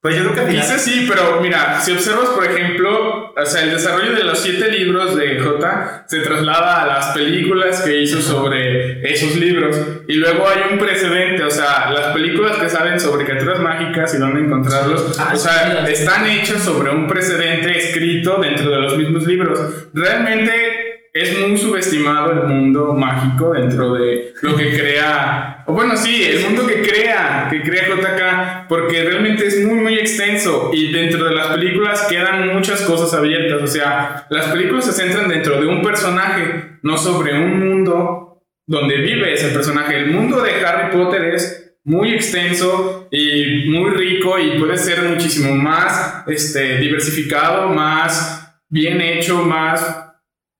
[0.00, 3.46] Pues yo creo que al final- Quizás sí, pero mira, si observas, por ejemplo, o
[3.46, 8.00] sea, el desarrollo de los siete libros de J se traslada a las películas que
[8.02, 9.76] hizo sobre esos libros.
[10.06, 14.18] Y luego hay un precedente, o sea, las películas que salen sobre criaturas mágicas y
[14.18, 15.92] dónde encontrarlos, Ah, o sea, sí.
[15.92, 19.58] están hechas sobre un precedente escrito dentro de los mismos libros.
[19.92, 20.87] Realmente
[21.18, 26.44] es muy subestimado el mundo mágico dentro de lo que crea, o bueno, sí, el
[26.44, 31.34] mundo que crea, que crea JK, porque realmente es muy, muy extenso y dentro de
[31.34, 35.82] las películas quedan muchas cosas abiertas, o sea, las películas se centran dentro de un
[35.82, 39.96] personaje, no sobre un mundo donde vive ese personaje.
[39.96, 45.54] El mundo de Harry Potter es muy extenso y muy rico y puede ser muchísimo
[45.54, 50.07] más este, diversificado, más bien hecho, más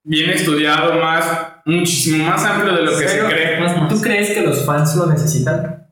[0.08, 1.24] bien estudiado, más
[1.64, 3.60] muchísimo más amplio de lo que se cree.
[3.60, 3.88] Más, más.
[3.88, 5.86] ¿Tú crees que los fans lo necesitan?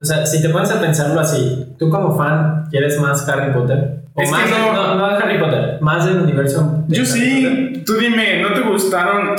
[0.00, 4.04] O sea, si te pones a pensarlo así, tú como fan quieres más Harry Potter.
[4.14, 6.84] O Es que más, no- no, no Harry Potter, más del universo.
[6.86, 7.74] de Yo Harry Potter.
[7.74, 9.34] sí, tú dime, ¿no te gustaron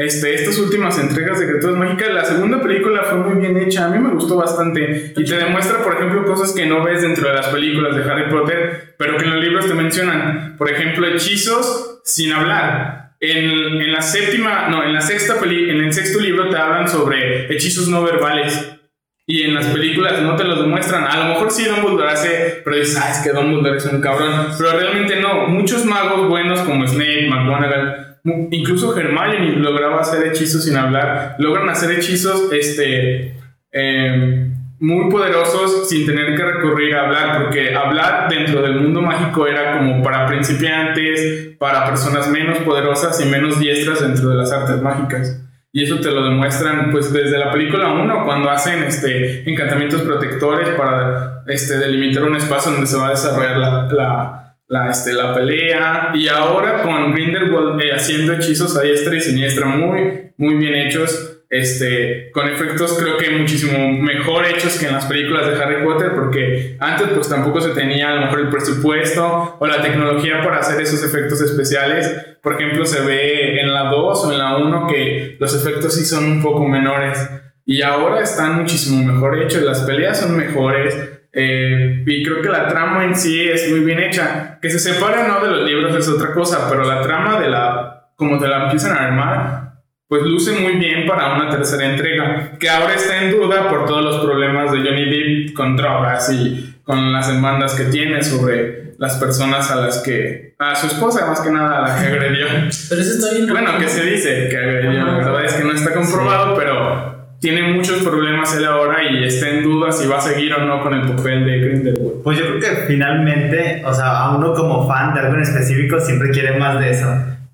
[0.00, 2.08] este, estas últimas entregas de Criaturas Mágicas?
[2.14, 5.82] La segunda película fue muy bien hecha, a mí me gustó bastante y te demuestra,
[5.82, 9.24] por ejemplo, cosas que no ves dentro de las películas de Harry Potter, pero que
[9.24, 10.56] en los libros te mencionan.
[10.56, 13.16] Por ejemplo, hechizos sin hablar.
[13.20, 13.50] En,
[13.82, 17.54] en la séptima, no, en la sexta peli, en el sexto libro te hablan sobre
[17.54, 18.78] hechizos no verbales.
[19.26, 21.04] Y en las películas no te los demuestran.
[21.04, 24.48] A lo mejor sí Dumbledore hace, pero dices, ah, es que Dumbledore es un cabrón.
[24.56, 25.46] Pero realmente no.
[25.46, 31.36] Muchos magos buenos como Snape, McGonagall, incluso Hermione lograba hacer hechizos sin hablar.
[31.38, 33.34] Logran hacer hechizos, este,
[33.72, 39.46] eh, muy poderosos sin tener que recurrir a hablar, porque hablar dentro del mundo mágico
[39.46, 44.80] era como para principiantes, para personas menos poderosas y menos diestras dentro de las artes
[44.80, 45.38] mágicas.
[45.72, 50.70] Y eso te lo demuestran pues desde la película 1 cuando hacen este encantamientos protectores
[50.70, 54.39] para este delimitar un espacio donde se va a desarrollar la, la,
[54.70, 59.66] la, este, la pelea y ahora con Grindelwald eh, haciendo hechizos a diestra y siniestra
[59.66, 65.06] muy muy bien hechos este, con efectos creo que muchísimo mejor hechos que en las
[65.06, 69.56] películas de Harry Potter, porque antes pues tampoco se tenía a lo mejor el presupuesto
[69.58, 72.36] o la tecnología para hacer esos efectos especiales.
[72.40, 76.04] Por ejemplo, se ve en la 2 o en la 1 que los efectos sí
[76.04, 77.18] son un poco menores
[77.66, 80.96] y ahora están muchísimo mejor hechos, las peleas son mejores.
[81.32, 84.58] Eh, y creo que la trama en sí es muy bien hecha.
[84.60, 88.10] Que se separa no de los libros es otra cosa, pero la trama de la,
[88.16, 89.70] como te la empiezan a armar,
[90.08, 94.04] pues luce muy bien para una tercera entrega, que ahora está en duda por todos
[94.04, 99.16] los problemas de Johnny Depp con drogas y con las demandas que tiene sobre las
[99.18, 100.56] personas a las que...
[100.58, 102.46] a su esposa más que nada a la que agredió.
[102.48, 103.48] Pero eso está bien.
[103.48, 107.72] Bueno, que se dice que agredió, la verdad es que no está comprobado, pero tiene
[107.72, 110.92] muchos problemas él ahora y está en duda si va a seguir o no con
[110.92, 112.22] el papel de Grindelwald.
[112.22, 115.98] Pues yo creo que finalmente, o sea, a uno como fan de algo en específico
[115.98, 117.06] siempre quiere más de eso.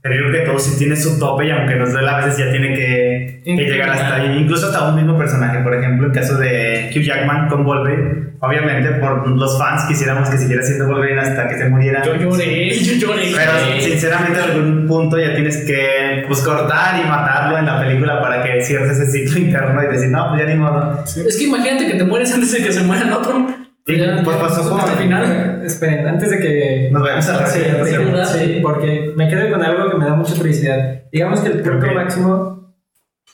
[0.06, 2.38] Pero yo creo que todo sí tiene su tope y aunque nos duele a veces
[2.38, 4.38] ya tiene que, que llegar hasta ahí.
[4.38, 8.26] Incluso hasta un mismo personaje, por ejemplo, el caso de Hugh Jackman con Wolverine.
[8.38, 12.04] Obviamente por los fans quisiéramos que siguiera siendo Wolverine hasta que se muriera.
[12.04, 13.32] Yo lloré, yo lloré.
[13.34, 18.22] Pero sinceramente en algún punto ya tienes que pues, cortar y matarlo en la película
[18.22, 21.02] para que cierres ese ciclo interno y decir, no, pues ya ni modo.
[21.04, 23.65] Es que imagínate que te mueres antes de que se muera el otro.
[23.88, 25.62] Ya, pues pasó como- al final.
[25.64, 29.62] Esperen, antes de que Nos vayamos a la Sí, sí, sí, porque me quedo con
[29.62, 31.02] algo que me da mucha curiosidad.
[31.12, 31.94] Digamos que el punto Ok.
[31.94, 32.74] máximo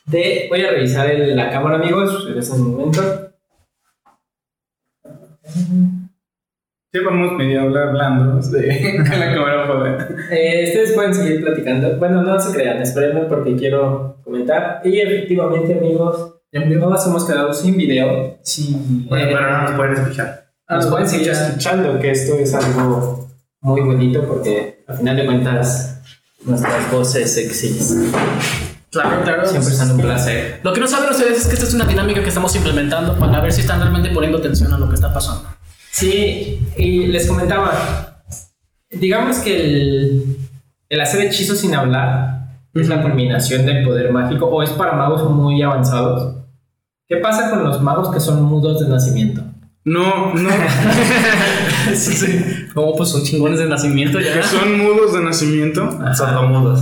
[0.06, 0.46] de.
[0.50, 3.02] Voy a revisar el- la cámara, amigos, en este momento.
[6.92, 10.08] Llevamos media hora hablando de con la cámara fuera.
[10.30, 11.96] Eh, ustedes pueden seguir platicando.
[11.96, 14.82] Bueno, no se crean, espérenme porque quiero comentar.
[14.84, 18.36] Y efectivamente, amigos, todos hemos quedado sin video.
[18.42, 20.41] Sin, Bueno, eh, pero ahora nos pueden escuchar.
[20.72, 23.28] Nos pueden seguir escuchando, que esto es algo
[23.60, 26.00] muy bonito porque, a final de cuentas,
[26.44, 27.96] nuestras voces sexys
[28.90, 29.46] Claro, claro.
[29.46, 30.60] siempre son un placer.
[30.62, 33.40] Lo que no saben ustedes es que esta es una dinámica que estamos implementando para
[33.40, 35.48] ver si están realmente poniendo atención a lo que está pasando.
[35.90, 38.22] Sí, y les comentaba,
[38.90, 40.36] digamos que el,
[40.90, 45.28] el hacer hechizos sin hablar es la culminación del poder mágico o es para magos
[45.30, 46.36] muy avanzados.
[47.08, 49.42] ¿Qué pasa con los magos que son mudos de nacimiento?
[49.84, 50.50] No, no,
[51.94, 52.66] sí, sí.
[52.72, 54.34] Como pues son chingones de nacimiento ya.
[54.34, 55.90] que son mudos de nacimiento.
[56.14, 56.80] Sordomudos.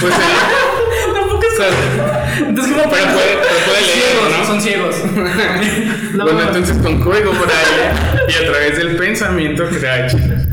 [0.00, 4.44] Pues el- Tampoco es Entonces, ¿cómo pero puede, pero puede leer, ciegos, ¿no?
[4.46, 4.96] son ciegos.
[6.16, 6.46] No, bueno, no.
[6.46, 10.46] entonces con código por ahí y a través del pensamiento crea hechizos.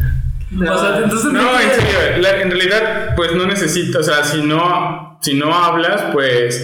[0.60, 4.42] O sea, entonces No, en serio, la- en realidad, pues no necesito, o sea, si
[4.42, 6.62] no, si no hablas, pues,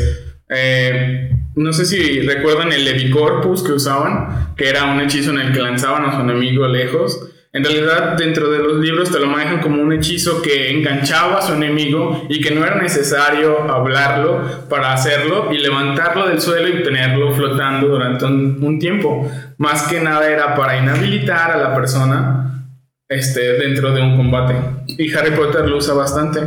[0.49, 5.53] eh, no sé si recuerdan el Levicorpus que usaban, que era un hechizo en el
[5.53, 7.29] que lanzaban a su enemigo lejos.
[7.51, 11.41] En realidad, dentro de los libros te lo manejan como un hechizo que enganchaba a
[11.41, 16.83] su enemigo y que no era necesario hablarlo para hacerlo y levantarlo del suelo y
[16.83, 19.29] tenerlo flotando durante un, tiempo.
[19.57, 22.67] Más que nada era para inhabilitar a la persona
[23.07, 24.53] este, dentro de un combate.
[24.85, 26.41] Y Harry Potter lo usa bastante.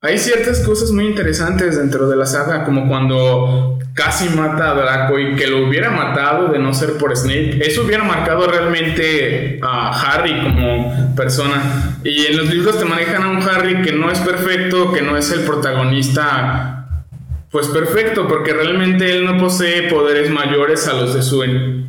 [0.00, 5.18] Hay ciertas cosas muy interesantes dentro de la saga, como cuando casi mata a Draco
[5.18, 7.66] y que lo hubiera matado de no ser por Snape.
[7.66, 11.98] Eso hubiera marcado realmente a Harry como persona.
[12.04, 15.16] Y en los libros te manejan a un Harry que no es perfecto, que no
[15.16, 16.77] es el protagonista
[17.50, 21.42] pues perfecto, porque realmente él no posee poderes mayores a los de su,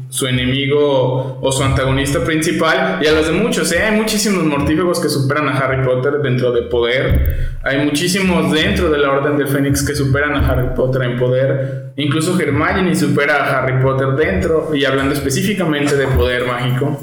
[0.09, 3.71] su enemigo o su antagonista principal y a los de muchos.
[3.73, 3.83] ¿eh?
[3.83, 7.57] Hay muchísimos mortífagos que superan a Harry Potter dentro de poder.
[7.63, 11.91] Hay muchísimos dentro de la Orden del Fénix que superan a Harry Potter en poder.
[11.97, 16.97] Incluso Hermione supera a Harry Potter dentro y hablando específicamente de poder mágico.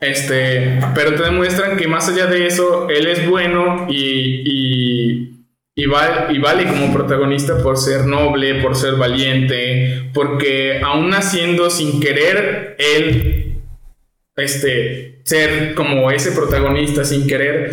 [0.00, 5.37] Este, pero te demuestran que más allá de eso, él es bueno y, y,
[5.80, 11.70] y, val- y vale como protagonista por ser noble, por ser valiente, porque aún naciendo
[11.70, 13.60] sin querer, él
[14.34, 17.70] este, ser como ese protagonista sin querer,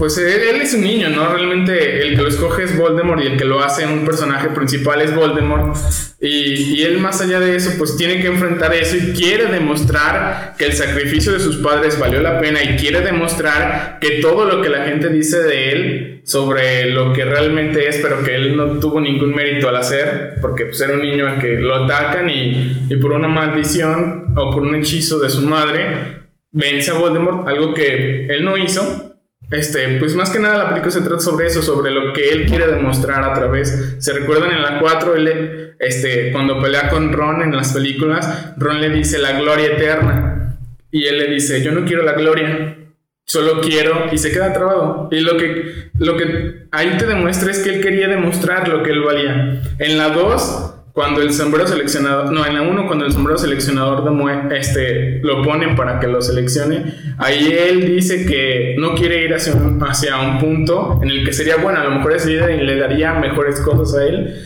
[0.00, 1.30] pues él, es un niño, ¿no?
[1.30, 5.00] Realmente el que lo escoge es Voldemort y el que lo hace un personaje principal
[5.02, 5.76] es Voldemort.
[6.20, 10.54] Y, y él más allá de eso, pues tiene que enfrentar eso y quiere demostrar
[10.58, 14.62] que el sacrificio de sus padres valió la pena y quiere demostrar que todo lo
[14.62, 18.78] que la gente dice de él sobre lo que realmente es, pero que él no
[18.78, 22.86] tuvo ningún mérito al hacer, porque pues era un niño al que lo atacan y,
[22.88, 26.20] y por una maldición o por un hechizo de su madre,
[26.52, 29.09] vence a Voldemort, algo que él no hizo,
[29.50, 32.46] este, pues más que nada la película se trata sobre eso, sobre lo que él
[32.46, 33.96] quiere demostrar a través.
[33.98, 35.16] ¿Se recuerdan en la 4?
[35.16, 40.56] Él, este, cuando pelea con Ron en las películas, Ron le dice la gloria eterna.
[40.92, 42.76] Y él le dice, yo no quiero la gloria,
[43.24, 45.08] solo quiero, y se queda trabado.
[45.10, 48.90] Y lo que, lo que ahí te demuestra es que él quería demostrar lo que
[48.90, 49.62] él valía.
[49.78, 54.04] En la 2 cuando el sombrero seleccionador, no, en la 1 cuando el sombrero seleccionador
[54.04, 59.32] de este, lo ponen para que lo seleccione, ahí él dice que no quiere ir
[59.32, 62.62] hacia un, hacia un punto en el que sería bueno, a lo mejor ese líder
[62.62, 64.44] le daría mejores cosas a él,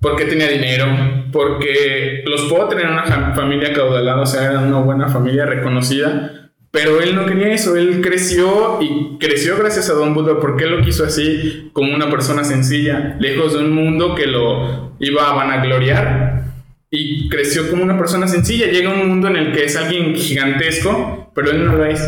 [0.00, 0.86] porque tenía dinero,
[1.32, 7.00] porque los puedo tener una familia caudalada, o sea, era una buena familia reconocida, pero
[7.00, 10.84] él no quería eso, él creció y creció gracias a Don Buddha porque él lo
[10.84, 16.44] quiso así, como una persona sencilla, lejos de un mundo que lo iba a vanagloriar.
[16.90, 20.14] Y creció como una persona sencilla, llega a un mundo en el que es alguien
[20.14, 22.00] gigantesco, pero él no lo es.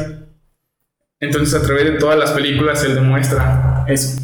[1.20, 4.20] Entonces a través de todas las películas él demuestra eso.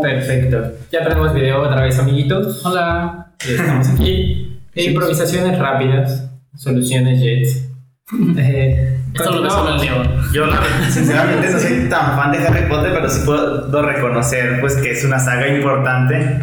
[0.00, 0.72] Perfecto.
[0.90, 2.64] Ya tenemos video otra vez, amiguitos.
[2.64, 3.34] Hola.
[3.46, 4.58] Ya estamos aquí.
[4.74, 7.68] Improvisaciones rápidas, soluciones jets.
[8.36, 10.08] Eh, Esto lo el león.
[10.32, 14.76] Yo la- sinceramente no soy tan fan de Harry Potter, pero sí puedo reconocer pues
[14.76, 16.40] que es una saga importante.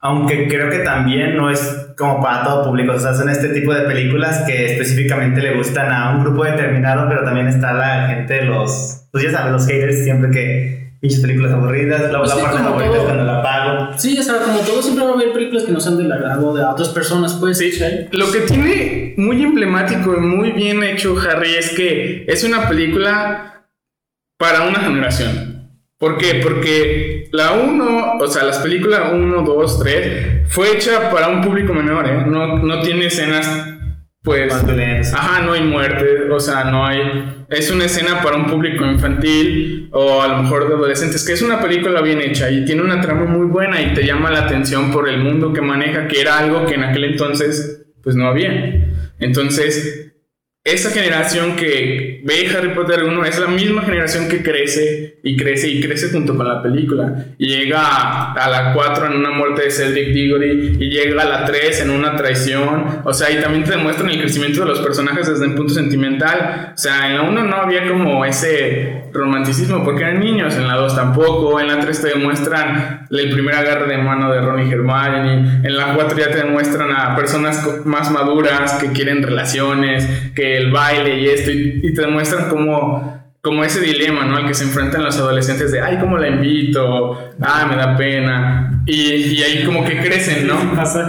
[0.00, 2.92] Aunque creo que también no es como para todo público.
[2.92, 7.08] O sea, son este tipo de películas que específicamente le gustan a un grupo determinado,
[7.08, 11.52] pero también está la gente, los, pues ya sabes, los haters siempre que pinches películas
[11.52, 12.00] aburridas.
[12.12, 13.98] La, Pues la sí, parte favorita es cuando la apago.
[13.98, 16.54] Sí, o sea, como todo, siempre va a haber películas que no sean del agrado
[16.54, 17.58] de otras personas, pues.
[17.58, 17.72] Sí,
[18.12, 23.66] lo que tiene muy emblemático y muy bien hecho Harry es que es una película
[24.38, 25.70] para una generación.
[25.98, 26.40] ¿Por qué?
[26.42, 31.72] Porque la 1, o sea, las películas 1, 2, 3, fue hecha para un público
[31.72, 32.24] menor, ¿eh?
[32.26, 33.48] No, no tiene escenas,
[34.22, 34.52] pues...
[35.12, 37.44] Ajá, no hay muerte, o sea, no hay...
[37.48, 41.42] Es una escena para un público infantil o a lo mejor de adolescentes, que es
[41.42, 44.90] una película bien hecha y tiene una trama muy buena y te llama la atención
[44.90, 48.88] por el mundo que maneja, que era algo que en aquel entonces pues no había.
[49.18, 50.11] Entonces,
[50.64, 55.68] esa generación que ve Harry Potter 1 es la misma generación que crece y crece
[55.68, 57.34] y crece junto con la película.
[57.36, 61.44] Y llega a, la 4 en una muerte de Cedric Diggory y llega a la
[61.44, 63.00] 3 en una traición.
[63.02, 66.74] O sea, y también te demuestran el crecimiento de los personajes desde el punto sentimental.
[66.74, 70.76] O sea, en la 1 no había como ese romanticismo porque eran niños, en la
[70.76, 74.70] 2 tampoco, en la 3 te demuestran el primer agarre de mano de Ron y
[74.70, 80.56] Hermione, en la 4 ya te demuestran a personas más maduras que quieren relaciones, que
[80.56, 84.36] el baile y esto, y, y te demuestran como, como ese dilema, ¿no?
[84.36, 87.32] Al que se enfrentan los adolescentes de, ay, ¿cómo la invito?
[87.40, 88.80] Ah, me da pena.
[88.86, 90.54] Y, y ahí como que crecen, ¿no?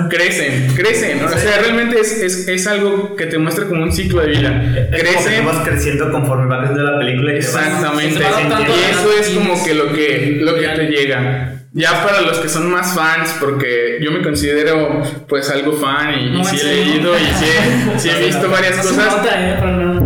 [0.10, 1.28] Crecen, crecen, ¿no?
[1.28, 4.50] O sea, realmente es, es, es algo que te muestra como un ciclo de vida.
[4.52, 5.46] Es como que Crecen.
[5.46, 7.34] vamos creciendo conforme va creciendo la película.
[7.34, 8.20] y te vas- Exactamente.
[8.20, 11.50] Y a eso es como que lo que, lo que te llega.
[11.76, 16.40] Ya para los que son más fans, porque yo me considero pues algo fan y,
[16.40, 19.16] y sí he leído y sí he, sí he visto varias cosas.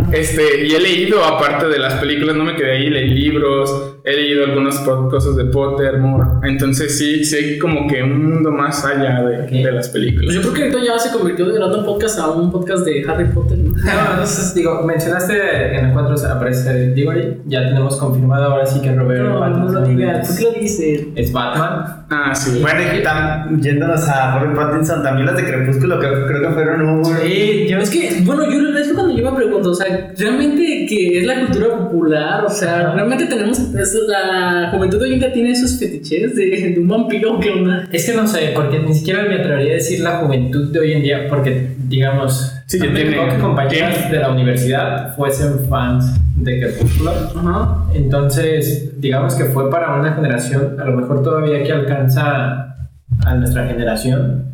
[0.08, 0.16] No.
[0.16, 4.12] Este, y he leído, aparte de las películas, no me quedé ahí, leí libros, he
[4.16, 6.24] leído algunas cosas de Pottermore.
[6.48, 10.34] Entonces sí, sí hay como que un mundo más allá de, de las Pues películas.
[10.34, 13.26] yo creo que ahorita ya se convirtió de un podcast a un podcast de Harry
[13.26, 13.70] Potter, ¿no?
[13.72, 18.94] No, entonces digo, mencionaste en el 4 aparece Diggory, ya tenemos confirmado ahora sí que
[18.94, 20.26] Robert No, no Pattinson lo digas.
[20.26, 21.06] ¿Por es, qué lo dices?
[21.14, 22.04] es Batman.
[22.10, 22.58] Ah, sí.
[22.62, 26.80] Bueno, y tam- yéndonos a Robert Pattinson, también las de Crepúsculo, que creo que fueron
[26.88, 27.04] un...
[27.04, 31.18] Sí, yo es que, bueno, yo es cuando yo me pregunto, o sea, realmente que
[31.18, 35.32] es la cultura popular, o sea, realmente tenemos, es la juventud de hoy en día
[35.32, 37.88] tiene esos fetiches de, de un vampiro, ¿qué onda?
[37.92, 40.92] Es que no sé, porque ni siquiera me atrevería a decir la juventud de hoy
[40.92, 46.60] en día, porque digamos, Sí, tiene- tocó que compañeras de la universidad fuesen fans de
[46.60, 47.10] Crepúsculo.
[47.10, 47.84] Ajá.
[47.94, 52.76] Entonces, digamos que fue para una generación, a lo mejor todavía que alcanza
[53.24, 54.44] a nuestra generación.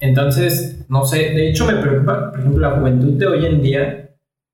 [0.00, 4.10] Entonces, no sé, de hecho me preocupa, por ejemplo, la juventud de hoy en día,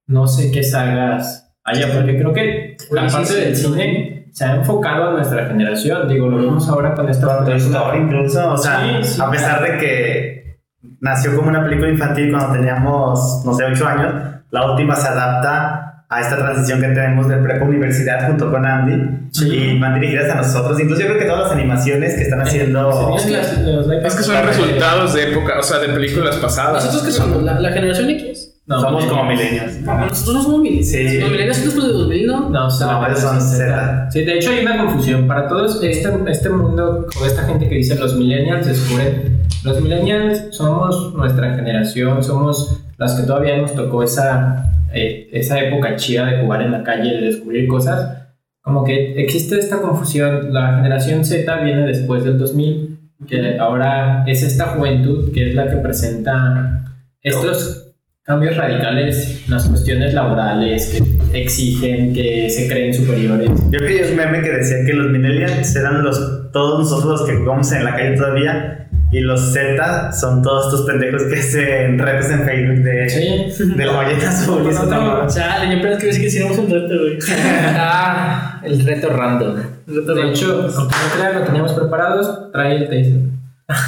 [0.06, 3.66] no sé qué sagas haya, porque creo que la sí, parte sí, del sí.
[3.66, 7.94] cine se ha enfocado a nuestra generación, digo, lo vemos ahora con esta película.
[7.96, 10.60] Incluso, o sea, a pesar de que
[11.00, 14.14] nació como una película infantil cuando teníamos, no sé, 8 años,
[14.50, 19.30] la última se adapta a esta transición que tenemos de prepa universidad junto con Andy
[19.46, 20.78] y van dirigidas a nosotros.
[20.78, 23.16] Incluso yo creo que todas las animaciones que están haciendo...
[23.16, 23.30] Es que,
[23.62, 26.84] los Es que son resultados de época, o sea, de películas pasadas.
[26.84, 27.42] ¿Nosotros qué somos?
[27.42, 28.52] ¿La, la generación X?
[28.66, 29.80] No, Somos como milenios.
[29.80, 30.90] Nosotros no somos millennials.
[30.90, 31.18] Sí.
[31.18, 32.40] Los millennials son después de 2000, ¿no?
[32.50, 34.10] No, No, esos son Z.
[34.10, 35.26] Sí, de hecho hay una confusión.
[35.26, 39.40] Para todos, este, este mundo, o esta gente que dice los millennials, descubren.
[39.64, 45.96] Los millennials somos nuestra generación, somos las que todavía nos tocó esa, eh, esa época
[45.96, 48.18] chida de jugar en la calle, de descubrir cosas.
[48.60, 50.52] Como que existe esta confusión.
[50.52, 55.68] La generación Z viene después del 2000, que ahora es esta juventud que es la
[55.68, 56.84] que presenta
[57.20, 60.90] estos cambios radicales en las cuestiones laborales
[61.32, 63.50] que exigen, que se creen superiores.
[63.70, 67.36] Yo vi un meme que decía que los millennials eran los, todos nosotros los que
[67.36, 72.30] jugamos en la calle todavía y los Z son todos estos pendejos que hacen retos
[72.30, 73.64] en Facebook de, Sí.
[73.76, 75.28] de la ballena azul y eso también.
[75.28, 77.18] Chale, yo pensé que que hiciéramos un reto, güey.
[77.78, 79.56] Ah, el reto random.
[79.86, 80.30] El reto De random.
[80.34, 83.20] hecho, aunque no crean, lo teníamos preparados, trae el taser.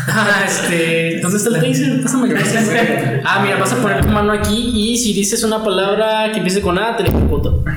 [0.09, 1.21] Ah, este.
[1.21, 2.03] ¿Dónde está el taser?
[2.03, 3.23] Pásame.
[3.25, 6.61] Ah, mira, vas a poner tu mano aquí y si dices una palabra que empiece
[6.61, 7.65] con A, te electrocuto.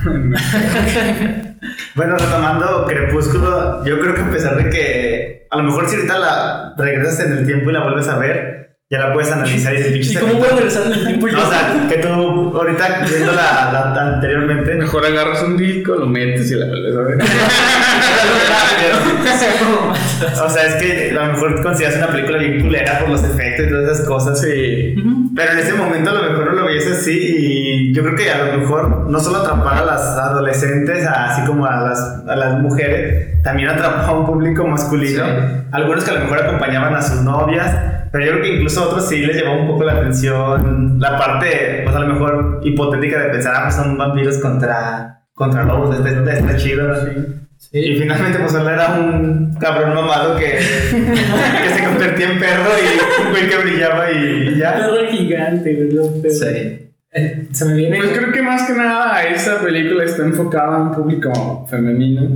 [1.96, 6.20] Bueno, retomando Crepúsculo, yo creo que a pesar de que a lo mejor si ahorita
[6.20, 9.84] la regresas en el tiempo y la vuelves a ver, ya la puedes analizar y
[9.84, 11.28] decir, ¿Y cómo voy a regresar en el tiempo?
[11.28, 16.50] O sea, que tú ahorita viendo la, la anteriormente, Mejor agarras un disco, lo metes
[16.52, 17.18] y la vuelves a ver.
[20.46, 23.66] o sea, es que a lo mejor consideras una película bien culera por los efectos
[23.66, 24.40] y todas esas cosas.
[24.40, 24.96] Sí.
[25.36, 28.32] Pero en ese momento a lo mejor no lo veías así y yo creo que
[28.32, 32.62] a lo mejor no solo atrapar a las adolescentes, así como a las, a las
[32.62, 35.24] mujeres, también atrapó a un público masculino.
[35.24, 35.32] Sí.
[35.72, 37.74] Algunos que a lo mejor acompañaban a sus novias,
[38.12, 41.18] pero yo creo que incluso a otros sí les llevó un poco la atención la
[41.18, 45.96] parte, pues a lo mejor hipotética de pensar, ah, pues son vampiros contra, contra lobos,
[45.96, 46.94] está, está, está chido.
[47.08, 47.96] Y Sí.
[48.00, 50.46] finalmente pues él era un cabrón mamado que,
[50.92, 54.74] que se convertía en perro y un güey que brillaba y, y ya.
[54.76, 56.30] Perro gigante, güey.
[56.32, 56.92] Sí.
[57.14, 57.98] Eh, Se me viene.
[57.98, 62.28] Pues creo que más que nada esa película está enfocada a un público femenino.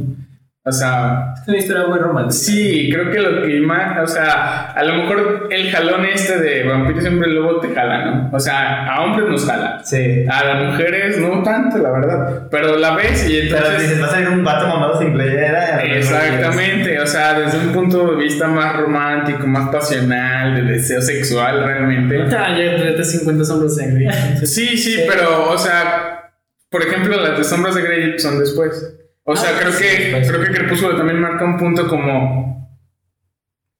[0.63, 2.33] O sea, Es una historia muy romántica.
[2.33, 6.63] sí, creo que lo que más, o sea, a lo mejor el jalón este de
[6.67, 8.29] vampiro siempre el lobo te jala, ¿no?
[8.31, 9.81] O sea, a hombres nos jala.
[9.83, 10.23] Sí.
[10.29, 12.47] A las mujeres no tanto, la verdad.
[12.51, 13.81] Pero la ves y Pero entonces...
[13.81, 15.81] dices, va a salir un vato mamado sin playera.
[15.83, 21.63] Exactamente, o sea, desde un punto de vista más romántico, más pasional, de deseo sexual
[21.63, 22.21] realmente.
[22.37, 24.45] Ah, ya te 50 sombras de Grey.
[24.45, 26.33] Sí, sí, pero, o sea,
[26.69, 28.95] por ejemplo, las de Sombras de Grey son después.
[29.23, 32.69] O sea, Ah, creo sí, que creo que Crepúsculo también marca un punto como,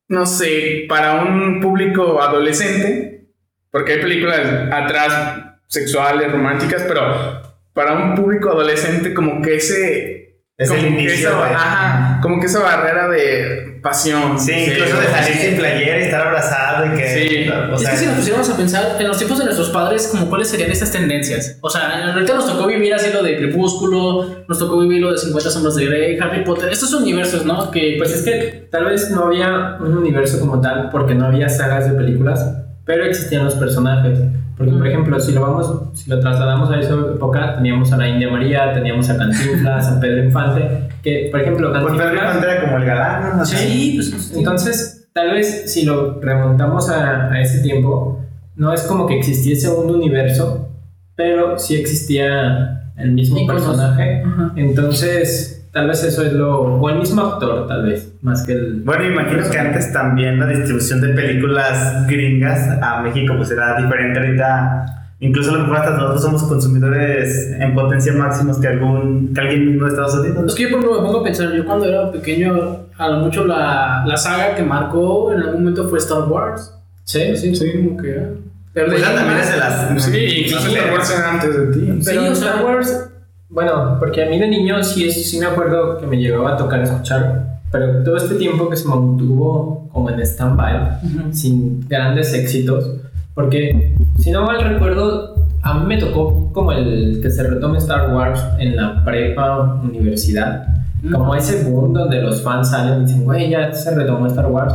[0.08, 3.30] no sé, para un público adolescente,
[3.72, 4.40] porque hay películas
[4.72, 7.42] atrás sexuales, románticas, pero
[7.74, 10.21] para un público adolescente como que ese...
[10.62, 11.54] Es como el que inicio, esa, güey.
[11.54, 14.40] ajá, como que esa barrera de pasión.
[14.40, 17.10] Sí, incluso de salir sin playera y estar abrazado y que.
[17.10, 17.50] Sí.
[17.50, 20.08] O es sea, que si nos pusiéramos a pensar en los tiempos de nuestros padres,
[20.12, 21.58] como cuáles serían estas tendencias.
[21.62, 25.18] O sea, ahorita nos tocó vivir así lo de Crepúsculo, nos tocó vivir lo de
[25.18, 27.72] 50 sombras de Grey, Harry Potter, estos universos, ¿no?
[27.72, 31.50] Que Pues es que tal vez no había un universo como tal porque no había
[31.50, 32.46] sagas de películas,
[32.86, 34.20] pero existían los personajes.
[34.62, 38.08] Porque, por ejemplo, si lo vamos, si lo trasladamos a esa época, teníamos a la
[38.08, 42.36] India María, teníamos a Cantinflas, a Pedro Infante, que, por ejemplo, pues Pedro Cantinflas...
[42.36, 43.46] Infante era como el galán, ¿no?
[43.46, 48.20] Sí, pues Entonces, tal vez si lo remontamos a, a ese tiempo,
[48.56, 50.70] no es como que existiese un universo,
[51.16, 54.24] pero sí existía el mismo personaje.
[54.24, 54.54] Ajá.
[54.56, 56.60] Entonces, tal vez eso es lo.
[56.80, 58.82] O el mismo actor, tal vez, más que el.
[58.82, 64.20] Bueno, imagino que antes también la distribución de películas gringas a México pues era diferente
[64.20, 64.86] ahorita.
[65.20, 69.68] Incluso a lo mejor hasta nosotros somos consumidores en potencia máximos que algún que alguien
[69.68, 70.46] mismo de Estados Unidos.
[70.48, 73.20] Es que yo por ejemplo, me pongo a pensar, yo cuando era pequeño, a lo
[73.20, 76.74] mucho la, la saga que marcó en algún momento fue Star Wars.
[77.04, 78.18] Sí, sí, Sí, como que...
[78.20, 78.30] ah.
[78.74, 80.04] Pero Pues ya también es de las.
[80.06, 82.00] Sí, incluso Star Wars era antes de ti.
[82.06, 83.10] Pero Sí, Star Wars,
[83.52, 86.82] bueno, porque a mí de niño sí, sí me acuerdo que me llegaba a tocar
[86.82, 91.34] escuchar, pero todo este tiempo que se mantuvo como en stand-by, Ujú.
[91.34, 92.90] sin grandes éxitos,
[93.36, 98.14] porque si no mal recuerdo, a mí me tocó como el que se retome Star
[98.14, 100.66] Wars en la prepa universidad,
[101.12, 104.74] como ese boom donde los fans salen y dicen, güey, ya se retomó Star Wars,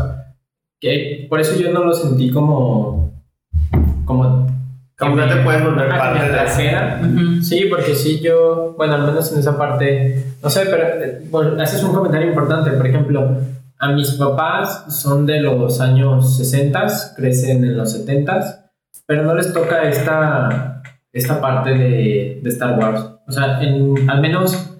[0.80, 3.10] que por eso yo no lo sentí como,
[4.04, 4.45] como
[4.98, 6.34] Como que no te puedes volver Ajá, parte de eso.
[6.36, 7.00] atrajera.
[7.02, 7.42] Ujú.
[7.42, 11.62] Sí, porque sí, yo, bueno, al menos en esa parte, no sé, pero eh, bueno,
[11.62, 12.70] haces un comentario importante.
[12.70, 13.36] Por ejemplo,
[13.78, 16.86] a mis papás son de los años 60,
[17.16, 18.70] crecen en los 70,
[19.06, 20.82] pero no les toca esta,
[21.12, 23.00] esta parte de, de Star Wars.
[23.28, 24.70] O sea, en, al menos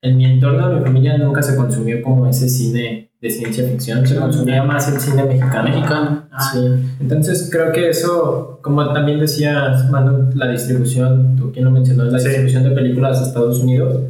[0.00, 4.06] en mi entorno, en mi familia, nunca se consumió como ese cine de ciencia ficción.
[4.06, 5.68] Se consumía más el cine mexicano.
[5.68, 6.22] Mexicano.
[6.30, 6.60] Ah, Sí.
[7.00, 12.18] Entonces creo que eso, como también decías, Manu, la distribución, tú quien lo mencionó, la
[12.18, 12.26] Sí.
[12.28, 14.00] distribución de películas de Estados Unidos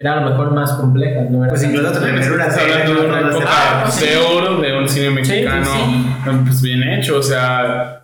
[0.00, 1.44] era a lo mejor más compleja, ¿no?
[1.44, 4.06] Era Pues incluso tener una hablando de una época Ah, sí.
[4.06, 6.30] de oro de un cine mexicano sí.
[6.44, 8.02] pues bien hecho, o sea,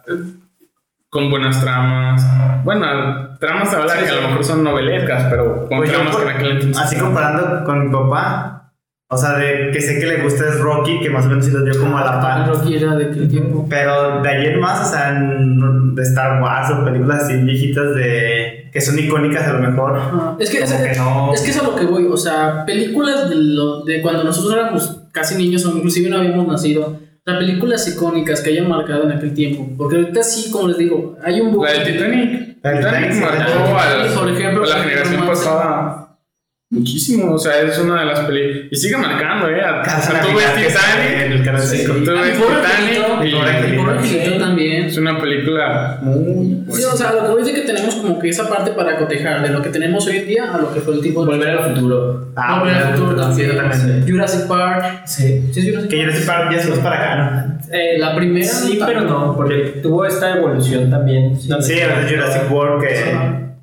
[1.09, 2.25] con buenas tramas.
[2.65, 6.17] Bueno, tramas de hablar que a lo mejor son novelescas, pero con Pues yo, tramas
[6.17, 6.83] por- que en aquel entonces.
[6.83, 8.64] Así comparando con mi papá,
[9.09, 11.51] o sea, de que sé que le gusta es Rocky, que más o menos sí
[11.53, 12.49] lo dio como a la El par.
[12.49, 13.67] Rocky era de aquel tiempo.
[13.69, 17.95] Pero de ahí en más, o sea, en- de Star Wars o películas así viejitas
[17.95, 19.97] de que son icónicas a lo mejor.
[20.41, 21.33] Es que, Como es, que no.
[21.35, 22.07] es que es a lo que voy.
[22.11, 26.49] O sea, películas de, lo, de cuando nosotros éramos casi niños o inclusive no habíamos
[26.49, 26.87] nacido.
[26.87, 29.69] O sea, películas icónicas que hayan marcado en aquel tiempo.
[29.79, 31.63] Porque ahorita sí, como les digo, hay un.
[31.63, 32.59] La del Titanic.
[32.63, 36.04] La del Titanic Titanic, marcó al- Por ejemplo, a la generación pasada
[36.75, 37.33] muchísimo.
[37.35, 38.67] O sea, es una de las películas.
[38.71, 39.61] Y sigue marcando, ¿eh?
[39.61, 41.23] O Casa sea, tú ves Titanic.
[41.27, 41.93] en el canal Sí, 5.
[42.05, 43.25] tú Ah, ves Titanic.
[43.25, 44.85] Y- también.
[44.87, 46.65] Es una película muy.
[46.71, 48.97] Sí, o sea, lo que voy es de que tenemos como que esa parte para
[48.97, 51.33] cotejar de lo que tenemos hoy en día a lo que fue el tipo de.
[51.33, 52.29] Volver al futuro.
[52.37, 54.05] Ah, Volver al futuro también.
[54.07, 55.03] Jurassic Park.
[55.07, 55.49] Sí.
[55.53, 57.55] ¿Sí es Jurassic Que Jurassic Park ya se va para acá, ¿no?
[57.73, 61.39] Eh, La primera, Sí, pero no, porque tuvo esta evolución también.
[61.41, 62.95] Sí, Jurassic World, que,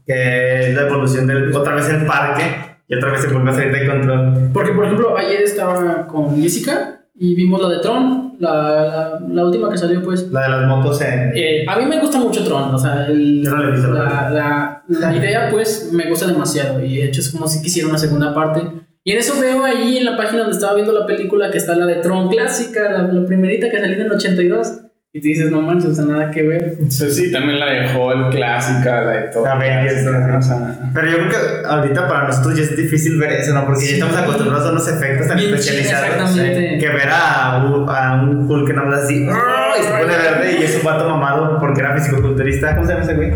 [0.05, 1.55] que es la evolución del.
[1.55, 2.43] Otra vez el parque
[2.91, 4.49] y otra vez se vuelve a salir de control.
[4.53, 9.45] Porque, por ejemplo, ayer estaba con Jessica y vimos la de Tron, la, la, la
[9.45, 10.29] última que salió, pues.
[10.31, 11.31] La de las motos en.
[11.35, 13.55] Eh, a mí me gusta mucho Tron, o sea, el- no
[13.93, 17.87] la la, la, idea, pues, me gusta demasiado y de hecho es como si quisiera
[17.89, 18.61] una segunda parte.
[19.03, 21.75] Y en eso veo ahí en la página donde estaba viendo la película que está
[21.75, 24.73] la de Tron clásica, la, la primerita que salió en el 82.
[25.13, 26.77] Y te dices, no manches, o sea, nada que ver.
[26.87, 29.45] Sí, sí, también la de Hulk clásica, la de todo.
[29.45, 30.37] Avengers, ¿no?
[30.37, 33.65] O sea, Pero yo creo que ahorita para nosotros ya es difícil ver eso, ¿no?
[33.65, 36.07] Porque ya estamos acostumbrados a unos efectos tan Bien especializados.
[36.07, 36.77] exactamente.
[36.77, 39.73] Que ver a, un- a un Hulk que no habla así ¡ah!
[39.77, 42.73] y se pone verde y es un vato mamado porque era fisicoculturista.
[42.75, 43.31] ¿Cómo se llama ese güey?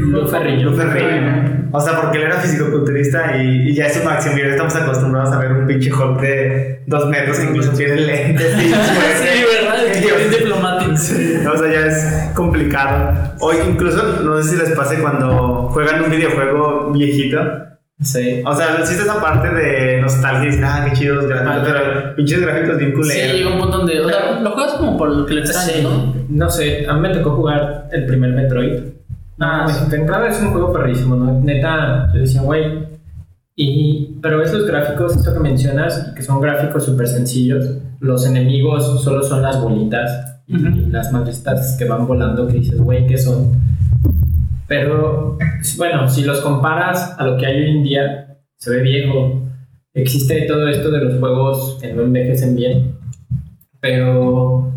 [0.00, 0.70] Lu Ferrigno.
[0.72, 1.68] Lu Ferrigno.
[1.70, 4.36] O sea, porque él era fisicoculturista y, y ya es una acción.
[4.36, 7.94] Y ahora estamos acostumbrados a ver un pinche Hulk de dos metros que incluso tiene
[8.00, 8.52] lentes.
[8.58, 9.44] y- Sí,
[10.06, 10.92] Sí, Bien diplomático.
[10.92, 10.96] o
[11.58, 13.34] sea, ya es complicado.
[13.40, 17.38] Hoy incluso, no sé si les pase cuando juegan un videojuego viejito.
[18.02, 18.42] Sí.
[18.46, 22.40] O sea, existe esa parte de nostalgia y ah, qué chidos los gráficos, pero pinches
[22.40, 23.32] gráficos bien Sí, culeros.
[23.36, 24.00] llega un punto donde.
[24.00, 25.82] O sea, lo juegas como por lo que le Sí.
[25.82, 26.14] ¿no?
[26.28, 28.80] No sé, a mí me tocó jugar el primer Metroid.
[29.38, 31.40] Ah, de entrada es un juego perrísimo, ¿no?
[31.40, 32.88] Neta, yo decía, güey.
[33.56, 39.22] Y, pero esos gráficos, esto que mencionas, que son gráficos súper sencillos, los enemigos solo
[39.22, 43.52] son las bolitas y las madrestas que van volando, que dices, güey, ¿qué son?
[44.66, 45.36] Pero,
[45.76, 49.42] bueno, si los comparas a lo que hay hoy en día, se ve viejo.
[49.94, 52.94] Existe todo esto de los juegos que no envejecen bien,
[53.80, 54.72] pero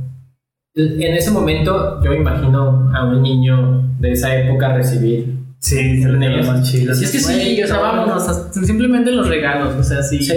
[0.76, 5.33] en ese momento yo imagino a un niño de esa época recibir
[5.64, 6.46] Sí, se le Negros.
[6.48, 6.98] más chidos.
[7.00, 7.82] Sí, es que sí, o sea, no.
[7.84, 10.22] vámonos, o sea, simplemente los regalos, o sea, sí.
[10.22, 10.34] Sí,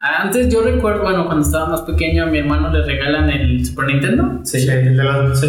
[0.00, 3.86] Antes yo recuerdo, bueno, cuando estaba más pequeño, a mi hermano le regalan el Super
[3.86, 4.40] Nintendo.
[4.44, 5.42] Sí, el de los.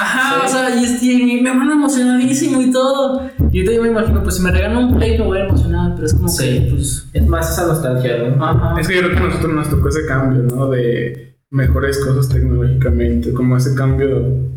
[0.00, 0.46] Ajá, Sí.
[0.46, 3.30] o sea, y, este, y mi hermano emocionadísimo y todo.
[3.52, 5.92] Y ahorita yo me imagino, pues si me regalan un Play me voy a emocionar,
[5.94, 6.44] pero es como Sí.
[6.58, 7.06] que, pues.
[7.12, 8.44] es más esa nostalgia, ¿no?
[8.44, 8.80] Ajá.
[8.80, 10.68] Es que yo creo que a nosotros nos tocó ese cambio, ¿no?
[10.68, 14.50] De mejores cosas tecnológicamente, como ese cambio.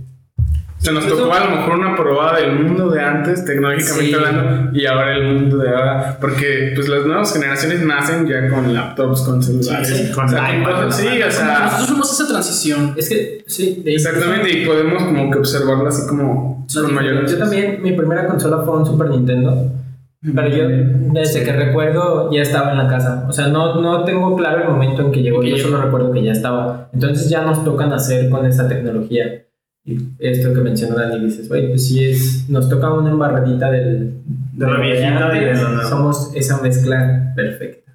[0.92, 4.14] O sea, nos tocó a lo mejor una probada del mundo de antes, tecnológicamente Sí.
[4.14, 6.18] hablando, y ahora el mundo de ahora.
[6.22, 9.88] Porque pues las nuevas generaciones nacen ya con laptops, con celulares.
[9.88, 11.80] Sí, sí, con o sea, con iPad, cosas- sí, o Nosotros sea.
[11.88, 12.94] somos esa transición.
[12.96, 17.38] Es que, sí, de Exactamente, y podemos como que observarlo así como con mayor Yo
[17.38, 19.72] también, mi primera consola fue un Super Nintendo.
[20.34, 20.64] Pero yo,
[21.14, 23.26] desde que recuerdo, ya estaba en la casa.
[23.30, 25.40] O sea, no, no tengo claro el momento en que llegó.
[25.40, 26.90] Que Yo solo recuerdo que ya estaba.
[26.94, 29.45] Entonces ya nos toca nacer con esa tecnología.
[29.86, 32.50] Y esto que mencionó Dani, dices, güey, pues sí es.
[32.50, 34.16] Nos toca una embarradita del.
[34.54, 35.90] De lo nuevo.
[35.90, 37.92] Somos esa mezcla perfecta.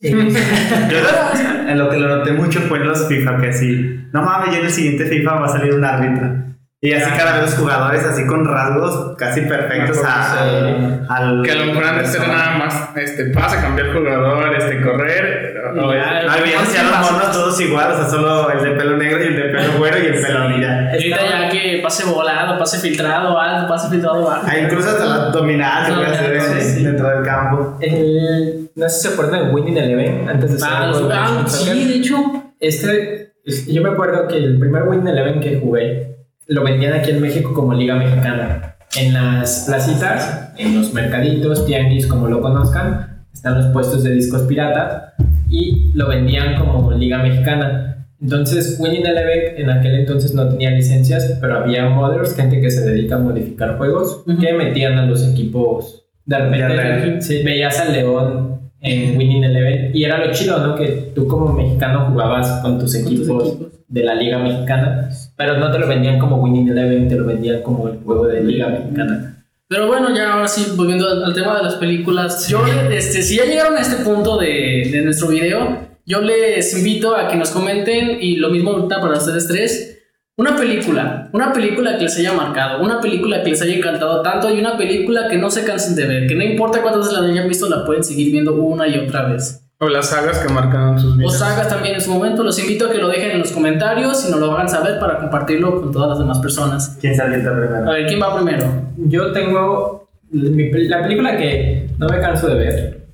[0.00, 4.22] Yo lo- en lo que lo noté mucho fue en los FIFA, que así, no
[4.22, 6.47] mames, ya en el siguiente FIFA va a salir un árbitro.
[6.80, 11.42] Y así cada vez los jugadores así con rasgos casi perfectos a, al...
[11.42, 15.54] Que a lo mejor antes era nada más, este, pasa, cambiar jugador, este, correr.
[15.74, 19.26] No, veíamos ya los monos todos igual, o sea, solo el de pelo negro y
[19.26, 20.90] el de pelo güero y el pelo ya.
[20.92, 24.46] Ahorita ya que pase volado, pase filtrado, alto, pase filtrado bajo.
[24.46, 26.84] Ah, incluso hasta la dominada se puede hacer en- Sí, sí.
[26.84, 27.76] dentro del campo.
[27.80, 31.88] El, no sé si se acuerdan de Winning Eleven antes de ser Ah, ah, sí,
[31.88, 32.16] de hecho.
[32.60, 36.17] Este, es- yo me acuerdo que el primer Win Eleven que jugué
[36.48, 38.74] lo vendían aquí en México como Liga Mexicana.
[38.96, 44.42] en las placitas, en los mercaditos, tianguis, como lo conozcan, están los puestos de discos
[44.42, 45.12] piratas
[45.50, 48.06] y lo vendían como Liga Mexicana.
[48.20, 52.80] Entonces, Winning Eleven en aquel entonces no tenía licencias, pero había modders, gente que se
[52.80, 56.06] dedica a modificar juegos, que metían a los equipos.
[56.24, 60.74] De repente sí, veías al León en Winning Eleven y era lo chido, ¿no?
[60.74, 63.77] Que tú como mexicano jugabas con tus equipos, equipos.
[63.88, 67.62] De la Liga Mexicana, pero no te lo vendían como Winning Eleven, te lo vendían
[67.62, 69.44] como el juego de Liga Mexicana.
[69.66, 72.48] Pero bueno, ya ahora sí, volviendo al, tema de las películas.
[72.48, 77.14] Yo, este, si ya llegaron a este punto de, de nuestro video, yo les invito
[77.16, 79.98] a que nos comenten, y lo mismo ahorita para ustedes tres,
[80.38, 84.48] una película, una película que les haya marcado, una película que les haya encantado tanto
[84.48, 87.28] y una película que no se cansen de ver, que no importa cuántas veces la
[87.28, 89.67] hayan visto, la pueden seguir viendo una y otra vez.
[89.80, 91.38] O las sagas que marcaron sus O vidas.
[91.38, 94.30] sagas también en su momento, los invito a que lo dejen en los comentarios y
[94.30, 96.98] nos lo hagan saber para compartirlo con todas las demás personas.
[97.00, 97.84] ¿Quién se avienta A primero?
[97.92, 98.64] ver, ¿quién va primero?
[98.96, 103.06] Yo tengo mi la película que no me canso de ver,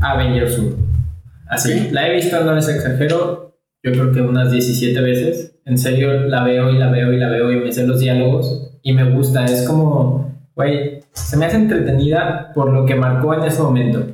[0.00, 0.76] Avengers 1.
[1.48, 1.88] Así, Sí.
[1.92, 5.54] la he visto, no les exagero, yo creo que unas 17 veces.
[5.64, 8.72] En serio, la veo y la veo y la veo y me sé los diálogos
[8.82, 9.44] y me gusta.
[9.44, 14.04] Es como, güey, se me hace entretenida por lo que marcó en ese momento.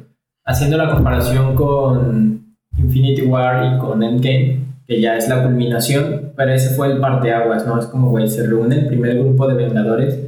[0.47, 6.53] Haciendo la comparación con Infinity War y con Endgame, que ya es la culminación, pero
[6.53, 7.78] ese fue el parteaguas, ¿no?
[7.78, 10.18] Es como, güey, se reúne el primer grupo de Vengadores.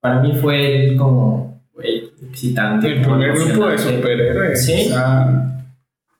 [0.00, 2.88] Para mí fue el como, güey, excitante.
[2.88, 4.64] El primer grupo de superhéroes.
[4.64, 4.86] Sí.
[4.86, 5.64] O sea,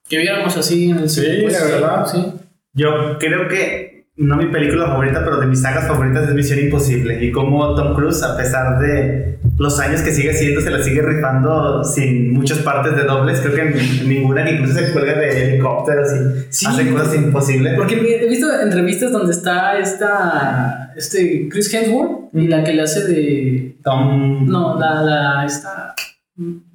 [0.09, 2.07] Que viéramos así en el Sí, cine, pues, la verdad.
[2.07, 2.33] Sí.
[2.75, 3.82] Yo creo que
[4.17, 7.25] no mi película favorita, pero de mis sagas favoritas es Misión Imposible.
[7.25, 11.01] Y como Tom Cruise, a pesar de los años que sigue haciendo, se la sigue
[11.03, 13.41] rifando sin muchas partes de dobles.
[13.41, 16.67] Creo que ninguna, que incluso se cuelga de helicópteros y Sí.
[16.67, 17.75] hace cosas imposibles.
[17.75, 23.07] Porque he visto entrevistas donde está esta, este Chris Hemsworth y la que le hace
[23.07, 23.79] de...
[23.83, 24.47] Tom.
[24.47, 25.95] No, la, la, esta...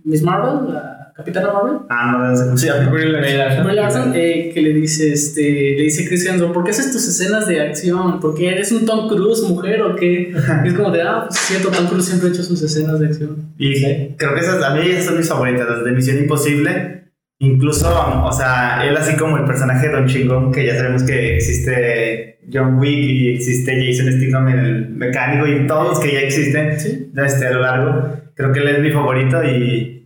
[0.03, 1.77] Miss Marvel, la Capitana Marvel.
[1.89, 2.91] Ah, no, no llama.
[2.91, 3.63] Brie Larson.
[3.65, 5.41] Brie Larson, eh, que le dice, este,
[5.75, 8.19] le dice Chris Hemsworth, ¿por qué haces tus escenas de acción?
[8.19, 10.31] ¿Por qué eres un Tom Cruise, mujer o qué?
[10.63, 12.99] Y es como de, ah, pues es cierto, Tom Cruise siempre ha hecho sus escenas
[12.99, 13.51] de acción.
[13.57, 16.97] Y creo que esas, a mí esas son mis favoritas, las de Misión Imposible.
[17.39, 17.87] Incluso,
[18.25, 22.39] o sea, él así como el personaje de Don Chingón, que ya sabemos que existe
[22.51, 26.79] John Wick y existe Jason Statham en el mecánico y todos los que ya existen
[26.79, 27.11] Sí.
[27.15, 28.17] este, a lo largo.
[28.35, 29.96] Creo que él es mi favorito y,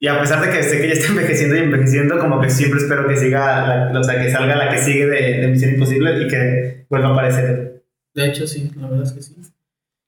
[0.00, 2.80] y a pesar de que sé que ya está envejeciendo y envejeciendo, como que siempre
[2.80, 6.22] espero que siga, la- o sea, que salga la que sigue de, de Misión Imposible
[6.22, 7.84] y que vuelva a aparecer.
[8.14, 9.34] De hecho, sí, la verdad es que sí.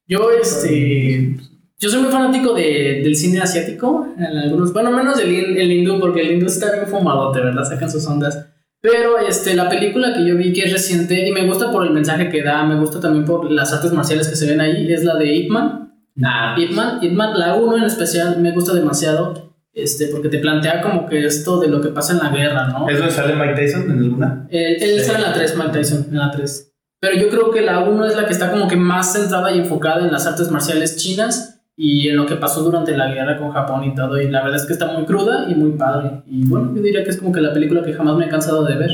[0.09, 1.37] Yo, este.
[1.78, 4.09] Yo soy muy fanático de, del cine asiático.
[4.16, 7.64] En algunos, bueno, menos del el hindú, porque el hindú está bien fumadote, ¿verdad?
[7.64, 8.47] Sacan sus ondas.
[8.80, 11.93] Pero este, la película que yo vi que es reciente y me gusta por el
[11.93, 15.03] mensaje que da, me gusta también por las artes marciales que se ven ahí, es
[15.05, 15.93] la de Ip Man.
[16.24, 19.45] Ah, Ip Man, Ip Man, la 1 en especial, me gusta demasiado.
[19.76, 22.88] Este, porque te plantea como que esto de lo que pasa en la guerra, ¿no?
[22.88, 24.48] ¿Es donde sale Mike Tyson en alguna?
[24.48, 26.72] Él, él está en la 3, Mike Tyson, en la 3.
[26.98, 29.58] Pero yo creo que la 1 es la que está como que más centrada y
[29.58, 33.52] enfocada en las artes marciales chinas y en lo que pasó durante la guerra con
[33.52, 34.18] Japón y todo.
[34.18, 36.22] Y la verdad es que está muy cruda y muy padre.
[36.26, 38.64] Y bueno, yo diría que es como que la película que jamás me he cansado
[38.64, 38.90] de ver.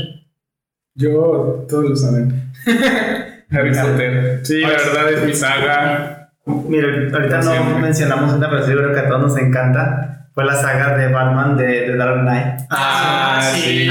[0.96, 2.50] Yo, todos lo saben.
[3.50, 4.40] Harry Potter.
[4.42, 6.32] Sí, la verdad es mi saga.
[6.44, 10.21] Mira, ahorita no mencionamos una, pero sí creo que a todos nos encanta.
[10.32, 12.62] Fue la saga de Batman de, de Dark Knight.
[12.70, 13.88] Ah, sí.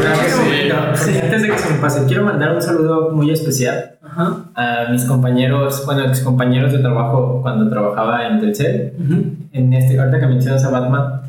[0.00, 0.20] Claro
[0.92, 1.12] que sí.
[1.12, 4.44] sí, antes de que se me pase, quiero mandar un saludo muy especial Ajá.
[4.54, 8.92] a mis compañeros, bueno, ex compañeros de trabajo cuando trabajaba en Telcel.
[8.98, 9.24] Ujú.
[9.52, 11.22] En este, ahorita que mencionas a Batman,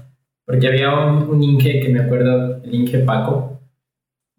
[0.46, 3.60] porque había un, un Inge que me acuerdo, el Inge Paco,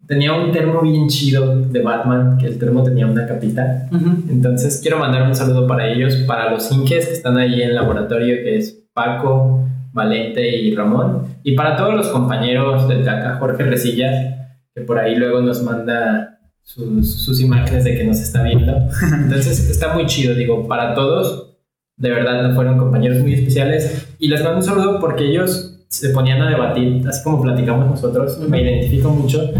[0.07, 3.87] tenía un termo bien chido de Batman, que el termo tenía una capita.
[4.29, 7.75] Entonces quiero mandar un saludo para ellos, para los Inges que están ahí en el
[7.75, 11.37] laboratorio, que es Paco, Valente y Ramón.
[11.43, 16.39] Y para todos los compañeros del CACA, Jorge Resilla, que por ahí luego nos manda
[16.63, 18.73] sus, sus imágenes de que nos está viendo.
[19.13, 21.57] Entonces está muy chido, digo, para todos,
[21.97, 24.15] de verdad fueron compañeros muy especiales.
[24.19, 28.39] Y les mando un saludo porque ellos se ponían a debatir, así como platicamos nosotros,
[28.39, 29.51] me identifico mucho.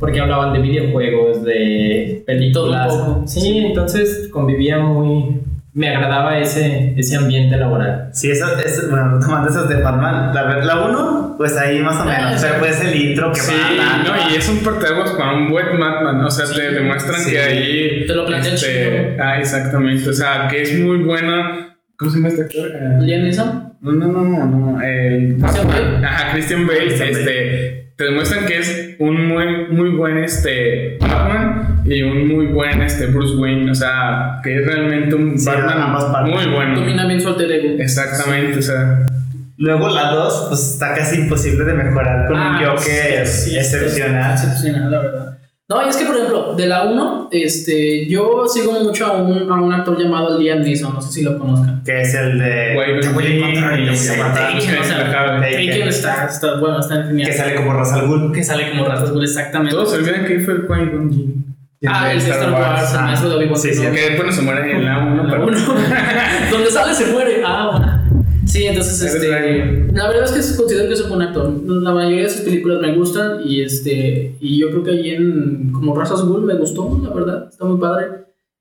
[0.00, 2.88] Porque hablaban de videojuegos, de películas.
[2.88, 3.28] Todo un poco.
[3.28, 5.40] Sí, entonces convivía muy...
[5.74, 8.08] Me agradaba ese, ese ambiente laboral.
[8.12, 10.32] Sí, eso es, bueno, tomando esas de Batman.
[10.32, 12.40] La, la uno, pues ahí más o menos.
[12.40, 15.78] Pero pues el intro que Sí, va no, y es un parteaguas para un buen
[15.80, 16.24] Batman.
[16.24, 17.32] O sea, te demuestran Sí.
[17.32, 18.06] que ahí.
[18.06, 20.08] Te lo plantean este, Ah, exactamente.
[20.08, 21.76] O sea, que es muy buena.
[21.96, 22.70] ¿Cómo se llama este actor?
[22.72, 23.72] Eh, Liam Neeson.
[23.80, 24.80] No, no, no, no, no.
[24.80, 26.06] El, Christian Bale.
[26.06, 26.86] Ajá, Christian Bale.
[26.86, 32.46] Christian este, te demuestran que es un muy, muy buen este, Batman y un muy
[32.46, 33.70] buen este, Bruce Wayne.
[33.70, 36.80] O sea, que es realmente un Sí, Batman muy bueno.
[36.80, 37.76] Domina bien su alter ego.
[37.78, 39.06] Exactamente, o sea.
[39.56, 43.56] Luego la 2, pues está casi imposible de mejorar con un Joker Ah, sí, sí,
[43.56, 44.32] excepcional.
[44.32, 45.38] Excepcional, la verdad.
[45.74, 49.50] No, y es que, por ejemplo, de la 1, este, yo sigo mucho a un,
[49.50, 51.82] a un actor llamado Liam Neeson, no sé si lo conozcan.
[51.84, 52.74] Que es el de.
[52.76, 54.52] Wayne Te voy a encontrar y te voy a matar.
[54.52, 55.88] Taken, o sea, Taken.
[55.88, 57.28] Está, está, bueno, está genial.
[57.28, 58.32] Que sale como Ra's al Ghul.
[58.32, 59.74] Que sale como Ratas Bull, exactamente.
[59.74, 61.44] Todos se olvidan que fue el Qui-Gon Jinn.
[61.86, 63.82] Ah, el de Star Wars, el maestro de Obi-Wan sí, sí.
[63.82, 65.46] Que después no se muere en la 1, La pero.
[65.46, 65.58] uno.
[66.50, 67.42] Donde sale se muere.
[67.44, 67.93] Ah, bueno.
[68.54, 69.92] Sí, entonces, Es este.
[69.92, 71.52] La verdad es que considero que es un buen actor.
[71.66, 73.40] La mayoría de sus películas me gustan.
[73.44, 74.36] Y este.
[74.40, 75.72] Y yo creo que ahí en.
[75.72, 77.48] Como Razas Bull me gustó, la verdad.
[77.50, 78.06] Está muy padre.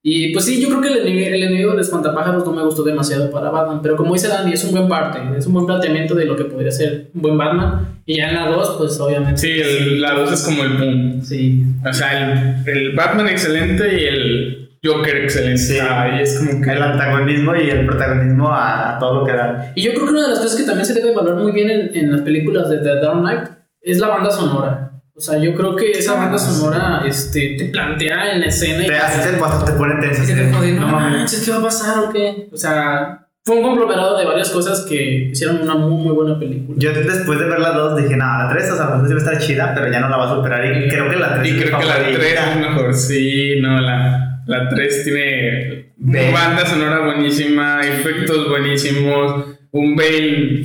[0.05, 2.81] Y pues sí, yo creo que el enemigo, el enemigo de Espantapájaros no me gustó
[2.81, 3.81] demasiado para Batman.
[3.83, 5.19] Pero como dice Danny, es un buen parte.
[5.37, 7.99] Es un buen planteamiento de lo que podría ser un buen Batman.
[8.05, 9.39] Y ya en la 2, pues obviamente.
[9.39, 11.21] Sí, el- la 2 es como el boom.
[11.23, 11.63] Sí.
[11.87, 15.57] O sea, el, el Batman excelente y el Joker excelente.
[15.57, 15.79] Sí.
[15.79, 16.71] Ahí es como que.
[16.71, 19.71] El antagonismo y el protagonismo a todo lo que da.
[19.75, 21.69] Y yo creo que una de las cosas que también se debe valorar muy bien
[21.69, 23.49] en, en las películas de The Dark Knight
[23.81, 24.91] es la banda sonora.
[25.15, 28.87] O sea, yo creo que esa banda sonora este, te plantea en la escena y
[28.87, 30.23] Te hace te, te pone tenso.
[30.25, 31.17] te jode, no no mames.
[31.19, 32.49] manches, ¿qué va a pasar o qué?
[32.51, 36.77] O sea, fue un conglomerado de varias cosas que hicieron una muy, muy buena película.
[36.79, 39.19] Yo después de ver la 2 dije, no, la 3, o sea, sé si va
[39.19, 40.65] a estar chida, pero ya no la va a superar.
[40.65, 42.93] Y creo que la 3 Y creo que la 3 es mejor.
[42.95, 45.93] Sí, no, la, la 3 tiene
[46.31, 50.63] banda sonora buenísima, efectos buenísimos, un Bane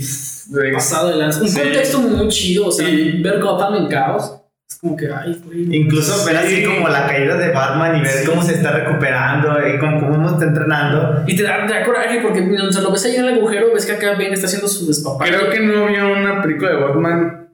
[0.51, 1.43] de- Pasado de lanza.
[1.43, 1.61] Un Sí.
[1.61, 3.20] contexto muy chido, o sea, Sí.
[3.22, 4.35] ver Gotham en caos.
[4.70, 5.76] Es como que, ay, güey.
[5.76, 6.64] Incluso ver así Sí.
[6.64, 8.26] como la caída de Batman y ver Sí.
[8.29, 11.22] cómo se está recuperando y cómo, cómo está entrenando.
[11.26, 13.72] Y te da, te da coraje porque o sea, lo ves ahí en el agujero,
[13.72, 15.33] ves que acá Ben está haciendo su despapalle.
[15.37, 17.49] Creo que no había una película de Batman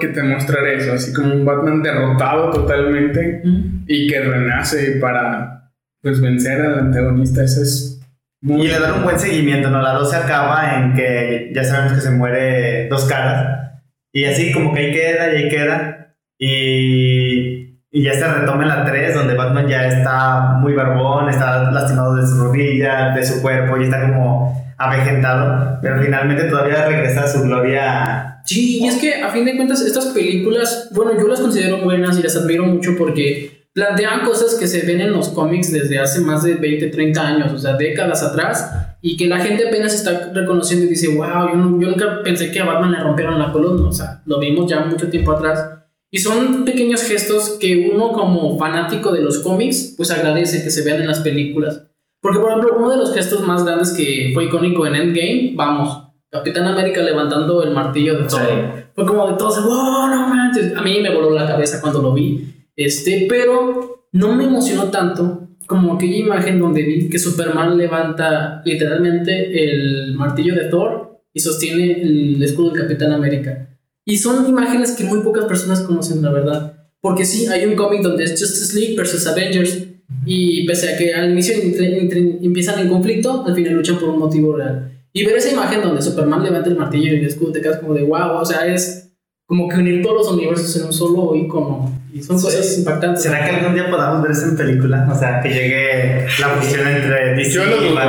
[0.00, 3.84] que te mostrara eso, así como un Batman derrotado totalmente Mm.
[3.86, 5.57] y que renace para
[6.02, 7.42] pues vencer al antagonista.
[7.42, 8.00] Eso es
[8.40, 9.82] muy Y le dan un buen seguimiento, ¿no?
[9.82, 13.72] La 2 se acaba en que ya sabemos que se muere dos caras.
[14.12, 16.14] Y así como que ahí queda y ahí queda.
[16.38, 21.70] Y, y ya se retoma en la 3, donde Batman ya está muy barbón, está
[21.72, 25.78] lastimado de su rodilla, de su cuerpo, y está como avejentado.
[25.82, 28.40] Pero finalmente todavía regresa a su gloria.
[28.44, 32.18] Sí, y es que a fin de cuentas estas películas, bueno, yo las considero buenas
[32.18, 36.20] y las admiro mucho porque plantean cosas que se ven en los cómics desde hace
[36.20, 38.70] más de 20, 30 años, o sea, décadas atrás,
[39.02, 42.50] y que la gente apenas está reconociendo y dice, wow, yo, no- yo nunca pensé
[42.50, 45.64] que a Batman le rompieron la columna, o sea, lo vimos ya mucho tiempo atrás.
[46.10, 50.82] Y son pequeños gestos que uno como fanático de los cómics, pues agradece que se
[50.82, 51.82] vean en las películas.
[52.20, 56.04] Porque, por ejemplo, uno de los gestos más grandes que fue icónico en Endgame, vamos,
[56.30, 58.40] Capitán América levantando el martillo de Thor.
[58.40, 58.82] Sí.
[58.94, 60.74] Fue como de todos, wow, no manches.
[60.76, 62.54] A mí me voló la cabeza cuando lo vi.
[62.78, 69.64] Este, pero no me emocionó tanto como aquella imagen donde vi que Superman levanta literalmente
[69.64, 73.68] el martillo de Thor y sostiene el escudo del Capitán América.
[74.04, 76.72] Y son imágenes que muy pocas personas conocen, la verdad.
[77.00, 79.84] Porque sí, hay un cómic donde es Justice League versus Avengers.
[80.24, 84.08] Y pese a que al inicio entre- entre- empiezan en conflicto, al final luchan por
[84.10, 84.92] un motivo real.
[85.12, 87.92] Y ver esa imagen donde Superman levanta el martillo y el escudo, te quedas como
[87.92, 89.07] de wow, o sea, es
[89.48, 91.90] como que unir todos los universos en un solo icono.
[92.12, 93.22] Y son cosas impactantes.
[93.22, 95.08] ¿Será que algún día podamos ver eso en película?
[95.10, 98.00] O sea, que llegue la fusión entre DC Yo lo y dudo.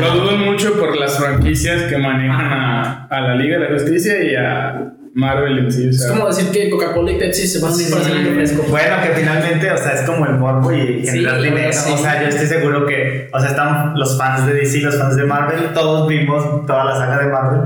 [0.00, 4.22] Lo dudo mucho por las franquicias que manejan a, a la Liga de la Justicia
[4.22, 5.86] y a Marvel en sí.
[5.88, 8.24] o Es sea, como decir que Coca-Cola y Pepsi se van a unir para hacer
[8.24, 8.62] refresco.
[8.68, 11.72] Bueno, que finalmente, o sea, es como el morbo y generar Sí, dinero.
[11.72, 11.90] sí.
[11.92, 15.16] O sea, yo estoy seguro que, o sea, están los fans de DC, los fans
[15.16, 17.60] de Marvel, todos vimos toda la saga de Marvel,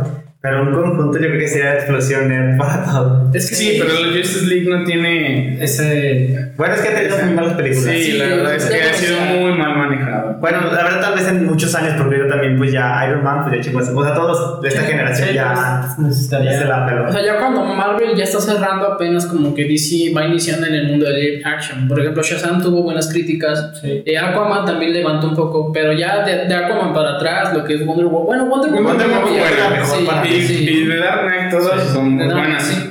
[0.44, 3.30] pero un conjunto yo creo que sería explosión nerd para todo.
[3.32, 5.56] Es que sí, pero la Justice League no tiene.
[5.64, 6.50] ese.
[6.58, 7.84] Bueno, es que ha tenido muy malas películas.
[7.94, 10.36] Sí, Sí, la verdad es que ha sido muy mal manejado.
[10.40, 13.42] Bueno, la verdad tal vez en muchos años, porque yo también, pues ya Iron Man,
[13.44, 13.88] pues ya chingos.
[13.88, 17.10] O sea, todos de esta Sí, generación sí, ya, pues, ya se la O peló.
[17.12, 20.88] sea, ya cuando Marvel ya está cerrando apenas como que DC va iniciando en el
[20.88, 21.88] mundo de live action.
[21.88, 23.80] Por ejemplo, Shazam tuvo buenas críticas.
[23.82, 27.76] Eh, Aquaman también levantó un poco, pero ya de, de Aquaman para atrás, lo que
[27.76, 28.26] es Wonder Woman.
[28.26, 30.68] Bueno, Wonder Woman, Wonder Woman ya- fue la mejor sí, para Y, sí.
[30.68, 32.62] y de Dark Knight todas son muy buenas.
[32.64, 32.90] sí.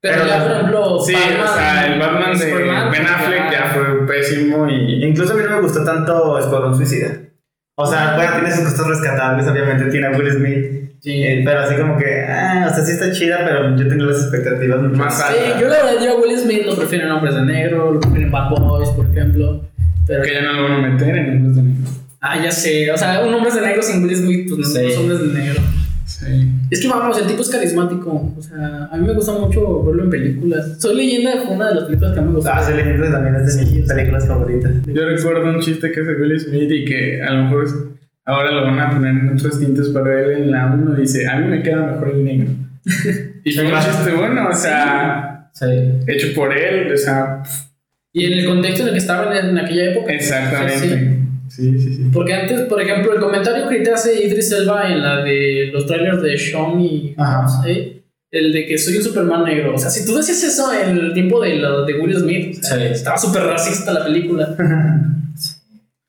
[0.00, 3.66] Pero, Pero ya, por ejemplo, Sí, o sea, el Batman de Superman, Ben Affleck ya
[3.72, 5.04] fue pésimo y.
[5.04, 7.10] Incluso a mí no me gustó tanto Escuadrón Suicida.
[7.76, 10.82] O sea, bueno, tiene sus cosas rescatables, obviamente tiene a Will Smith.
[11.00, 11.22] Sí.
[11.24, 14.22] eh, pero así como que, ah, o sea, sí está chida, pero yo tengo las
[14.22, 17.34] expectativas Más más Sí, yo la verdad, yo a Will Smith lo prefiero en Hombres
[17.34, 19.64] de Negro, lo prefiero en Bad Boys, por ejemplo.
[20.06, 21.90] Pero, Que ya no lo van a meter en Hombres de Negro.
[22.20, 24.90] ah, ya sé, o sea, un Hombres de Negro sin Will Smith, pues no Sí.
[24.92, 25.60] son Hombres de Negro.
[26.04, 26.48] Sí.
[26.70, 28.34] Es que vamos, el tipo es carismático.
[28.36, 30.76] O sea, a mí me gusta mucho verlo en películas.
[30.80, 32.50] Soy leyenda fue una de las películas que a mí me gustó.
[32.52, 34.72] Ah, sí, Leyenda también es de mis películas favoritas.
[34.86, 37.74] Yo recuerdo un chiste que hace Will Smith y que a lo mejor es-
[38.24, 41.38] ahora lo van a poner en otros tintes, pero él en la 1 dice, a
[41.38, 42.48] mí me queda mejor el negro.
[43.44, 45.66] y fue un chiste bueno, o sea, Sí.
[46.06, 47.42] hecho por él, o sea,
[48.14, 50.12] Y en el contexto en el que estaban en, en aquella época.
[50.12, 50.78] exactamente.
[50.78, 51.18] Sí,
[51.56, 52.10] sí, sí.
[52.12, 55.86] Porque antes, por ejemplo, el comentario que te hace Idris Elba en la de los
[55.86, 57.46] trailers de Sean y Ajá.
[57.68, 57.98] ¿eh?
[58.30, 59.74] el de que soy un Superman negro.
[59.74, 62.66] O sea, si tú decías eso en el tiempo de, lo, de Will Smith, o
[62.66, 62.84] sea, Sí.
[62.84, 64.54] estaba súper racista la película.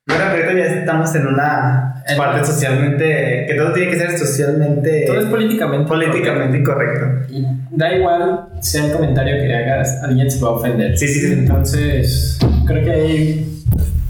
[0.06, 3.46] Bueno, ahorita ya estamos en una En- parte socialmente.
[3.48, 5.06] que todo tiene que ser socialmente.
[5.08, 5.88] Todo es políticamente.
[5.88, 7.34] políticamente incorrecto.
[7.34, 10.98] Y da igual sea el comentario que hagas, alguien se va a ofender.
[10.98, 11.32] Sí, sí, sí.
[11.34, 12.38] Entonces,
[12.68, 13.64] creo que ahí,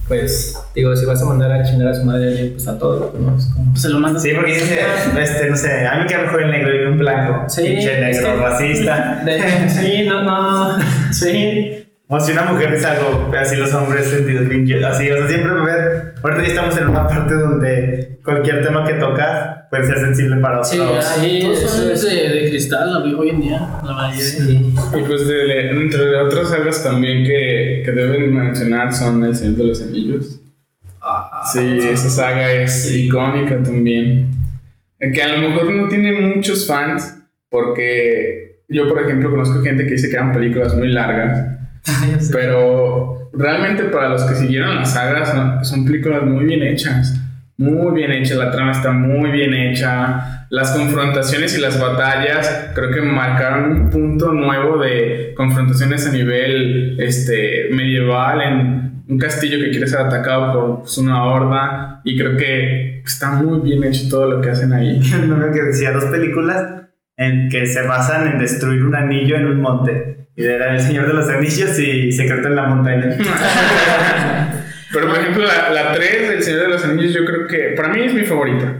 [0.07, 3.37] pues, digo, si vas a mandar a chingar a su madre pues a todo, ¿no?
[3.37, 4.21] Es como- Se lo mandas.
[4.23, 4.79] Sí, porque dice,
[5.21, 7.45] este, no sé, a mí me queda mejor el negro y un blanco.
[7.49, 9.21] Sí, Pinche negro, racista.
[9.25, 10.77] De- sí, no, no,
[11.11, 11.82] sí.
[12.07, 15.51] O si una mujer dice algo, así los hombres sentidos bien, así, o sea, siempre
[15.53, 16.13] me ven.
[16.21, 20.59] Ahorita ya estamos en una parte donde cualquier tema que tocas puede ser sensible para
[20.59, 20.69] otros.
[20.69, 20.77] Sí,
[21.21, 24.23] sí, todos eso son es- de, de cristal hoy hoy en día, la mayoría.
[24.23, 24.73] Sí.
[24.99, 29.63] Y pues de, entre otras sagas también que, que deben mencionar son El Señor de
[29.63, 30.39] los Anillos.
[31.51, 34.29] Sí, esa saga es icónica también.
[34.99, 37.17] Que a lo mejor no tiene muchos fans,
[37.49, 41.45] porque yo, por ejemplo, conozco gente que dice que eran películas muy largas,
[42.31, 45.63] pero realmente para los que siguieron las sagas ¿no?
[45.63, 47.19] son películas muy bien hechas.
[47.55, 50.47] Muy bien hecha, la trama está muy bien hecha.
[50.49, 56.99] Las confrontaciones y las batallas creo que marcaron un punto nuevo de confrontaciones a nivel
[56.99, 62.01] este, medieval en un castillo que quiere ser atacado por pues, una horda.
[62.03, 64.99] Y creo que está muy bien hecho todo lo que hacen ahí.
[65.27, 66.65] Meme que decía dos películas
[67.17, 70.22] en que se basan en destruir un anillo en un monte.
[70.35, 73.15] Y era El Señor de los Anillos y Secreto en la Montaña.
[74.93, 77.89] Pero por ejemplo, la, la 3 del Señor de los Anillos, yo creo que para
[77.89, 78.77] mí es mi favorita.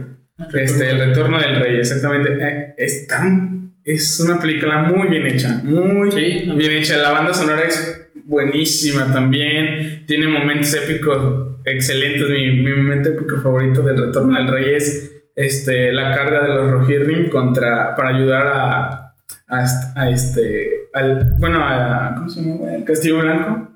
[0.52, 2.32] Este, El Retorno del Rey, exactamente.
[2.40, 6.50] Eh, es, tan- es una película muy bien hecha, muy Sí.
[6.56, 6.96] bien hecha.
[6.98, 10.04] La banda sonora es buenísima también.
[10.06, 12.28] Tiene momentos épicos excelentes.
[12.28, 16.70] Mi, mi momento épico favorito del Retorno del Rey es este, la carga de los
[16.70, 19.14] Rohirrim contra, para ayudar a,
[19.48, 22.74] a este, al, bueno, a, ¿cómo se llama?
[22.74, 23.68] El Castillo Blanco.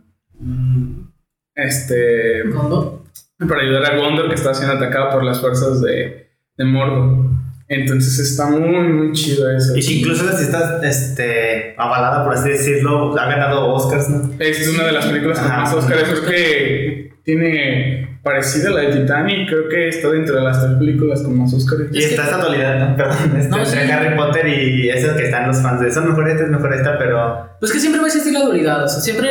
[1.54, 3.02] Este, ¿Condor?
[3.46, 7.30] para ayudar a Gondor que está siendo atacado por las fuerzas de, de Mordor.
[7.68, 9.76] Entonces está muy, muy chido eso.
[9.76, 14.30] Y que incluso si está este, avalada, por así decirlo, ha ganado Oscars, ¿no?
[14.38, 16.08] Es una de las películas con más Oscars.
[16.08, 19.48] Creo que tiene parecida a la de Titanic.
[19.50, 21.52] Creo que está dentro de las tres películas con más.
[21.52, 22.96] Y está esta actualidad, ¿no?
[22.96, 23.76] Perdón, este, No, sí.
[23.78, 26.72] entre Harry Potter y eso que están los fans de eso, mejor esta es mejor
[26.72, 28.82] esta, pero Pues que siempre va a existir la dualidad.
[28.82, 29.28] O sea, siempre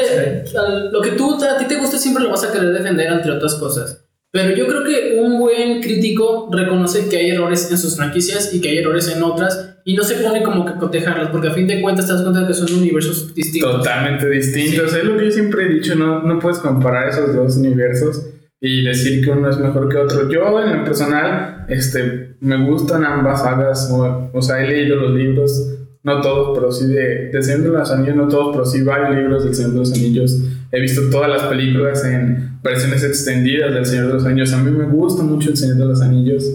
[0.55, 3.31] al- lo que tú a ti te gusta siempre lo vas a querer defender entre
[3.31, 4.03] otras cosas.
[4.31, 8.61] Pero yo creo que un buen crítico reconoce que hay errores en sus franquicias y
[8.61, 11.65] que hay errores en otras y no se pone como que cotejarlas porque a fin
[11.65, 13.77] de cuentas te das cuenta de que son universos distintos.
[13.77, 14.93] Totalmente distintos.
[14.93, 18.25] Es lo que yo siempre he dicho, no, no puedes comparar esos dos universos
[18.59, 20.29] y decir que uno es mejor que otro.
[20.29, 25.11] Yo, en lo personal, este, me gustan ambas sagas, o, o sea, he leído los
[25.11, 25.77] libros,
[26.07, 29.13] no todos, pero sí de, de Señor de los Anillos, no todos, pero sí varios
[29.13, 30.41] libros del Señor de los Anillos.
[30.71, 34.53] He visto todas las películas en versiones extendidas del Señor de los Anillos.
[34.53, 36.45] A mí me gusta mucho el Señor de los Anillos.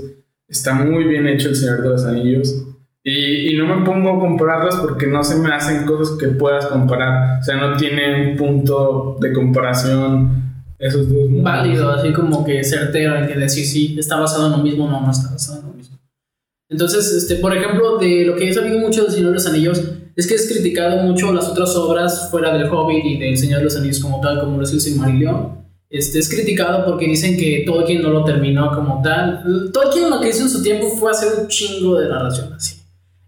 [0.48, 2.66] Está muy bien hecho el Señor de los Anillos.
[3.04, 6.66] Y, y no me pongo a compararlas porque no se me hacen cosas que puedas
[6.66, 7.40] comparar.
[7.40, 10.42] O sea, no tiene un punto de comparación
[10.78, 14.58] esos dos válido, así como que certero en que decir sí, está basado en lo
[14.58, 15.71] mismo, no, no está basado en lo mismo.
[16.72, 19.82] Entonces, este, por ejemplo, de lo que he sabido mucho del Señor de los Anillos
[20.16, 23.64] es que es criticado mucho las otras obras fuera del Hobbit y del Señor de
[23.64, 25.62] los Anillos como tal, como lo es el Silmarillion.
[25.90, 29.70] Este, es criticado porque dicen que Tolkien no lo terminó como tal.
[29.72, 32.76] Tolkien lo que hizo en su tiempo fue hacer un chingo de narración así.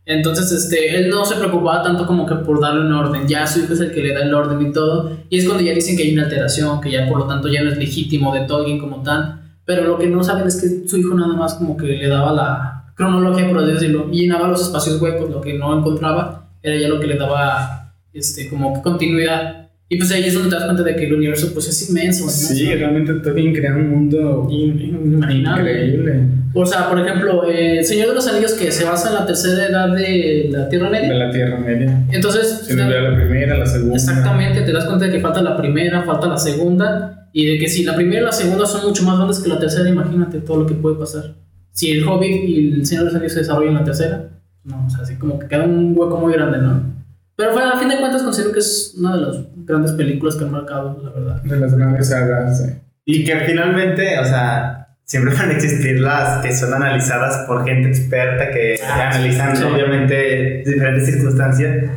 [0.07, 3.29] Entonces, este, él no se preocupaba tanto como que por darle un orden.
[3.29, 5.13] Ya su hijo es el que le da el orden y todo.
[5.29, 7.63] Y es cuando ya dicen que hay una alteración, que ya por lo tanto ya
[7.63, 9.43] no es legítimo de Tolkien como tal.
[9.67, 12.33] Pero lo que no saben es que su hijo nada más como que le daba
[12.33, 16.77] la cronología, por así decirlo, y llenaba los espacios huecos, lo que no encontraba era
[16.77, 19.69] ya lo que le daba este, como continuidad.
[19.87, 22.25] Y pues ahí es donde te das cuenta de que el universo pues es inmenso.
[22.25, 22.31] ¿no?
[22.31, 26.23] Sí, realmente Tolkien crea un mundo increíble.
[26.55, 29.27] O sea, por ejemplo, eh, El Señor de los Anillos que se basa en la
[29.27, 31.15] tercera edad de la Tierra De Media.
[31.15, 32.07] la Tierra Media.
[32.13, 33.97] Entonces, Se ve la primera, la segunda.
[33.97, 37.69] Exactamente, te das cuenta de que falta la primera, falta la segunda, y de que
[37.69, 40.61] si la primera y la segunda son mucho más grandes que la tercera, imagínate todo
[40.61, 41.35] lo que puede pasar.
[41.75, 44.29] Si el Hobbit y el Señor de los Anillos se desarrollan en la tercera,
[44.65, 46.95] no, o sea, así como que queda un hueco muy grande, ¿no?
[47.37, 50.45] Pero bueno, a fin de cuentas considero que es una de las grandes películas que
[50.45, 51.43] han marcado, la verdad.
[51.43, 52.73] De las grandes sagas, sí.
[53.05, 57.89] Y que finalmente, o sea, siempre van a existir las que son analizadas por gente
[57.89, 59.65] experta que Ah, analizan sí.
[59.65, 61.91] obviamente diferentes circunstancias.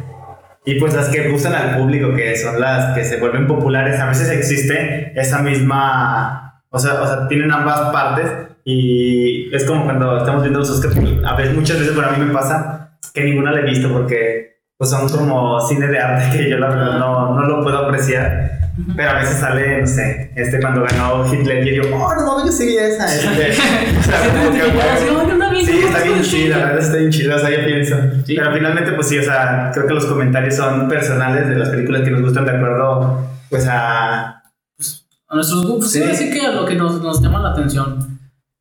[0.65, 4.07] Y pues las que gustan al público, que son las que se vuelven populares, a
[4.07, 8.29] veces existe esa misma, o sea, o sea tienen ambas partes
[8.69, 12.25] y es como cuando estamos viendo los Oscars, a veces, muchas veces, bueno, a mí
[12.25, 16.49] me pasa que ninguna la he visto porque pues son como cine de arte que
[16.49, 18.59] yo la verdad no, no lo puedo apreciar.
[18.97, 22.51] Pero a veces sale, no sé, este cuando ganó Hitler y yo, oh, no yo
[22.51, 23.05] sí vi esa.
[23.05, 23.51] Este,
[23.99, 27.39] o sea, como que, bueno, Sí, está bien chida, la verdad está bien chida, o
[27.39, 27.95] sea, yo pienso.
[28.25, 28.35] Sí.
[28.35, 32.01] Pero finalmente, pues sí, o sea, creo que los comentarios son personales de las películas
[32.01, 34.43] que nos gustan de acuerdo, pues a...
[35.29, 36.03] A nuestros gustos, Sí.
[36.03, 36.09] sí.
[36.11, 38.16] así que a lo que nos, nos llama la atención.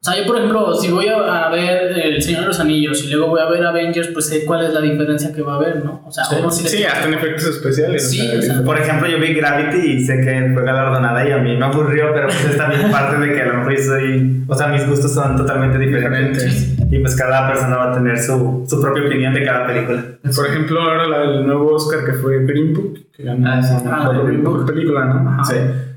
[0.07, 3.03] O sea, yo, por ejemplo, si voy a, a ver El Señor de los Anillos
[3.03, 5.57] y luego voy a ver Avengers, pues sé cuál es la diferencia que va a
[5.57, 6.03] haber, ¿no?
[6.07, 8.09] O sea, sí le- Sí, hasta en efectos especiales.
[8.09, 11.39] Sí, o sea, Por ejemplo, yo vi Gravity y sé que fue galardonada y a
[11.39, 14.45] mí me aburrió, pero pues es también parte de que a lo mejor yo soy...
[14.47, 16.77] O sea, mis gustos son totalmente diferentes.
[16.89, 20.05] Y pues cada persona va a tener su, su propia opinión de cada película.
[20.37, 23.75] Por ejemplo, ahora la del nuevo Oscar que fue Green Book, que ganó Ah, sí.
[23.85, 25.31] mejor, Ah, mejor película, ¿no?
[25.31, 25.45] Ajá.
[25.45, 25.57] Sí,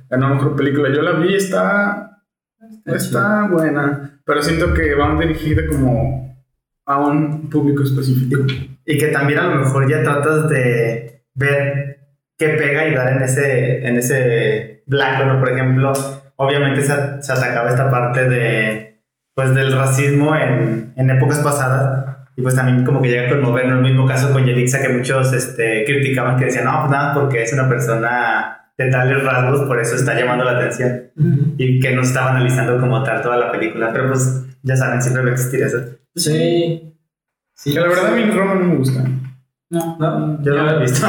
[0.09, 0.89] ganó mejor película.
[0.91, 2.08] Yo la vi, está,
[2.85, 6.29] está buena, pero siento que van dirigida como
[6.85, 8.45] a un público específico.
[8.85, 11.99] Y que también a lo mejor ya tratas de ver
[12.37, 15.39] qué pega y dar en ese, en ese blanco, ¿no?
[15.39, 15.93] Por ejemplo,
[16.37, 19.01] obviamente se, se atacaba esta parte de,
[19.35, 22.17] pues, del racismo en, en épocas pasadas.
[22.35, 23.75] Y pues también como que llega a conmover, ¿no?
[23.75, 27.43] El mismo caso con Yelixa que muchos este, criticaban, que decían, no, pues nada, porque
[27.43, 31.03] es una persona de tales rasgos, por eso está llamando la atención.
[31.57, 33.89] Y que no estaba analizando como tal toda la película.
[33.91, 35.77] Pero pues, ya saben, siempre va a existir eso.
[36.15, 36.95] Sí.
[37.53, 37.73] Sí.
[37.73, 39.03] Que la verdad a mí Roma no me gusta.
[39.71, 39.97] No.
[39.99, 41.05] No, Yo no lo he visto.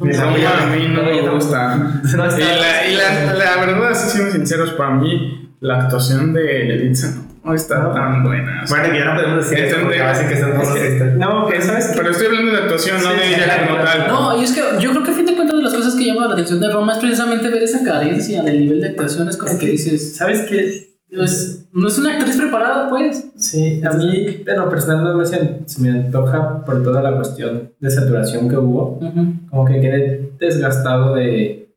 [0.00, 0.62] Ni Roma sabía.
[0.62, 1.76] a mí no me gusta.
[2.16, 6.32] No está- Y, la, y la, la verdad, si siendo sinceros, para mí la actuación
[6.34, 8.62] de Yelitza no está tan buena.
[8.62, 11.18] O sea, Bueno, ya no podemos decir eso porque decir que son.
[11.18, 14.08] No, pero ¿sabes pero estoy hablando de actuación, no de Sí, ella sí, como tal.
[14.08, 16.06] No, y es que yo creo que a fin de cuentas de las cosas que
[16.06, 19.28] llaman la atención de Roma es precisamente ver esa carencia del nivel de actuación.
[19.28, 20.88] Es como Es que que- dices, ¿Sabes qué?
[21.14, 23.26] pues, no es una actriz preparada, pues.
[23.36, 28.48] Sí, a mí, pero personalmente se, se me antoja por toda la cuestión de saturación
[28.48, 28.98] que hubo.
[29.00, 29.34] Ujú.
[29.48, 31.68] Como que quedé desgastado de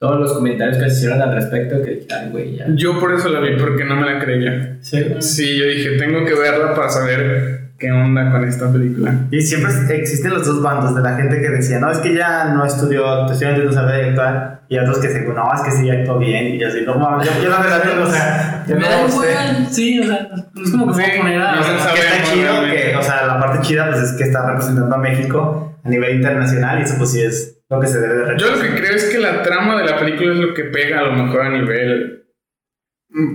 [0.00, 1.82] todos los comentarios que se hicieron al respecto.
[1.82, 2.66] Que ay, güey, ya.
[2.74, 4.78] Yo por eso la vi, porque no me la creía.
[4.80, 5.04] Sí.
[5.20, 9.14] Sí, yo dije, tengo que verla para saber qué onda con esta película.
[9.30, 12.52] Y siempre existen los dos bandos de la gente que decía, no, es que ya
[12.52, 14.62] no estudió actuación, no sabe actuar.
[14.68, 16.56] Y otros que se no, es que sí actuó bien.
[16.56, 19.70] Y así, no mames, yo, yo la verdad, no, o sea, yo Me da no
[19.70, 20.28] sí, o sea,
[20.62, 21.54] es como que Sí, poner a.
[21.54, 24.98] Que está chido, que, o sea, la parte chida pues es que está representando a
[24.98, 28.50] México a nivel internacional y eso pues sí es lo que se debe de Yo
[28.50, 31.02] lo que creo es que la trama de la película es lo que pega a
[31.04, 32.24] lo mejor a nivel,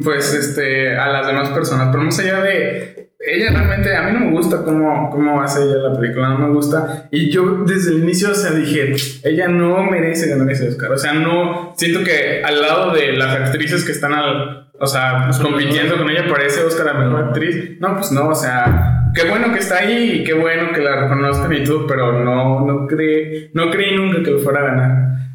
[0.03, 1.87] pues, este, a las demás personas.
[1.91, 5.77] Pero más allá de ella, realmente, a mí no me gusta cómo, cómo hace ella
[5.89, 7.07] la película, no me gusta.
[7.11, 8.93] Y yo desde el inicio, o sea, dije,
[9.23, 10.91] ella no merece ganar ese Oscar.
[10.91, 15.23] O sea, no, siento que al lado de las actrices que están al, o sea,
[15.27, 18.99] pues, compitiendo con ella para ese Oscar a mejor actriz, no, pues no, o sea.
[19.15, 22.65] Qué bueno que está ahí y qué bueno que la reconozcan y todo, pero no,
[22.65, 24.91] no, creí, no creí nunca que lo fuera a ganar.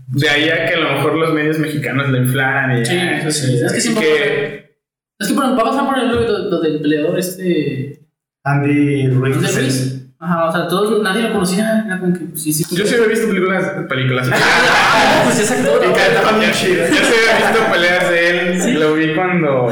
[0.08, 3.30] De ahí a que a lo mejor los medios mexicanos la inflan y Sí, eso
[3.30, 3.60] sí.
[3.64, 4.57] Es que que-
[5.18, 8.00] Es que por va a el lo, lo del peleador este.
[8.44, 9.40] Andy Ruiz.
[9.40, 9.94] de Ruiz.
[10.20, 11.84] Ajá, o sea, todos, nadie lo conocía.
[11.86, 12.64] Era como que, pues, sí, sí.
[12.74, 14.30] yo sí había visto películas, películas.
[15.00, 15.80] Ah, pues es actor.
[15.84, 16.90] Y bien chidas.
[16.90, 18.80] Yo sí había visto peleas de él.
[18.80, 19.68] Lo vi cuando.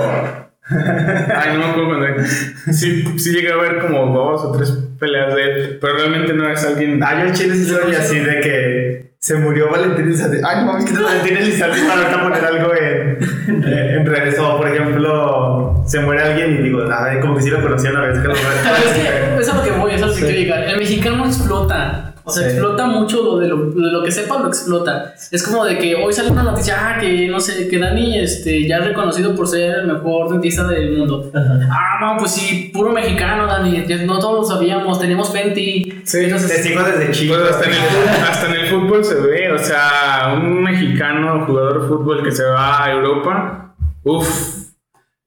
[0.69, 2.25] Ay, no me acuerdo cuando.
[2.73, 5.79] Sí, sí llegué a ver como dos o tres peleas de él.
[5.81, 7.03] Pero realmente no es alguien.
[7.03, 8.86] Ah, yo en Chile sí soy así de que
[9.27, 10.41] se murió Valentín Elizalde.
[10.47, 14.39] Ay, no mames, que es Valentín Elizalde para ahorita poner algo en, eh, en redes.
[14.39, 17.89] O por ejemplo, se muere alguien y digo, a ver, como que sí lo conocí
[17.89, 18.21] una vez.
[18.21, 20.63] Que lo Es que es a lo que voy, es a lo que quiero llegar.
[20.69, 22.15] El mexicano explota.
[22.29, 22.57] O sea, Sí.
[22.57, 25.15] explota mucho lo de lo, de lo que sepa, lo explota.
[25.31, 28.67] Es como de que hoy sale una noticia, ah, que no sé, que Dani este,
[28.67, 31.31] ya es reconocido por ser el mejor dentista del mundo.
[31.71, 33.85] Ah, no, pues sí, puro mexicano, Dani.
[33.87, 36.01] ya No todos lo sabíamos, teníamos Fenty.
[36.05, 37.35] Sí, Entonces, Te sigo desde chico.
[37.37, 37.79] Pues hasta en, el,
[38.29, 42.43] hasta en el fútbol se ve, o sea, un mexicano jugador de fútbol que se
[42.45, 43.73] va a Europa,
[44.03, 44.66] uff.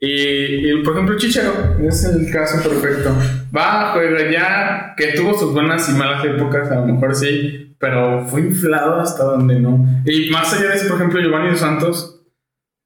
[0.01, 3.13] Y, y, por ejemplo, Chicharo es el caso perfecto.
[3.55, 8.25] Va, juega ya, que tuvo sus buenas y malas épocas, a lo mejor sí, pero
[8.25, 9.85] fue inflado hasta donde no.
[10.05, 12.15] Y más allá de eso, por ejemplo, Giovanni dos Santos,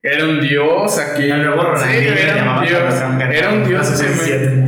[0.02, 1.22] Era un dios aquí.
[1.22, 2.94] Le era un dios.
[3.32, 4.04] Era un dios.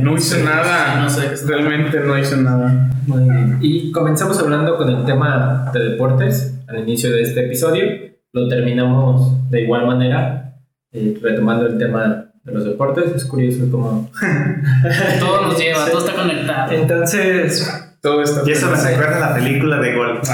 [0.02, 1.06] No hizo nada.
[1.46, 2.90] Realmente no hizo nada.
[3.06, 3.58] Muy bien.
[3.60, 7.84] Y comenzamos hablando con el tema de deportes al inicio de este episodio.
[8.32, 10.58] Lo terminamos de igual manera,
[10.92, 13.12] eh, retomando el tema de los deportes.
[13.14, 14.10] Es curioso cómo.
[15.18, 16.72] Todo nos lleva, todo está conectado.
[16.72, 17.68] Entonces,
[18.00, 18.42] Todo está.
[18.46, 20.20] Y eso me recuerda a la película de Gol.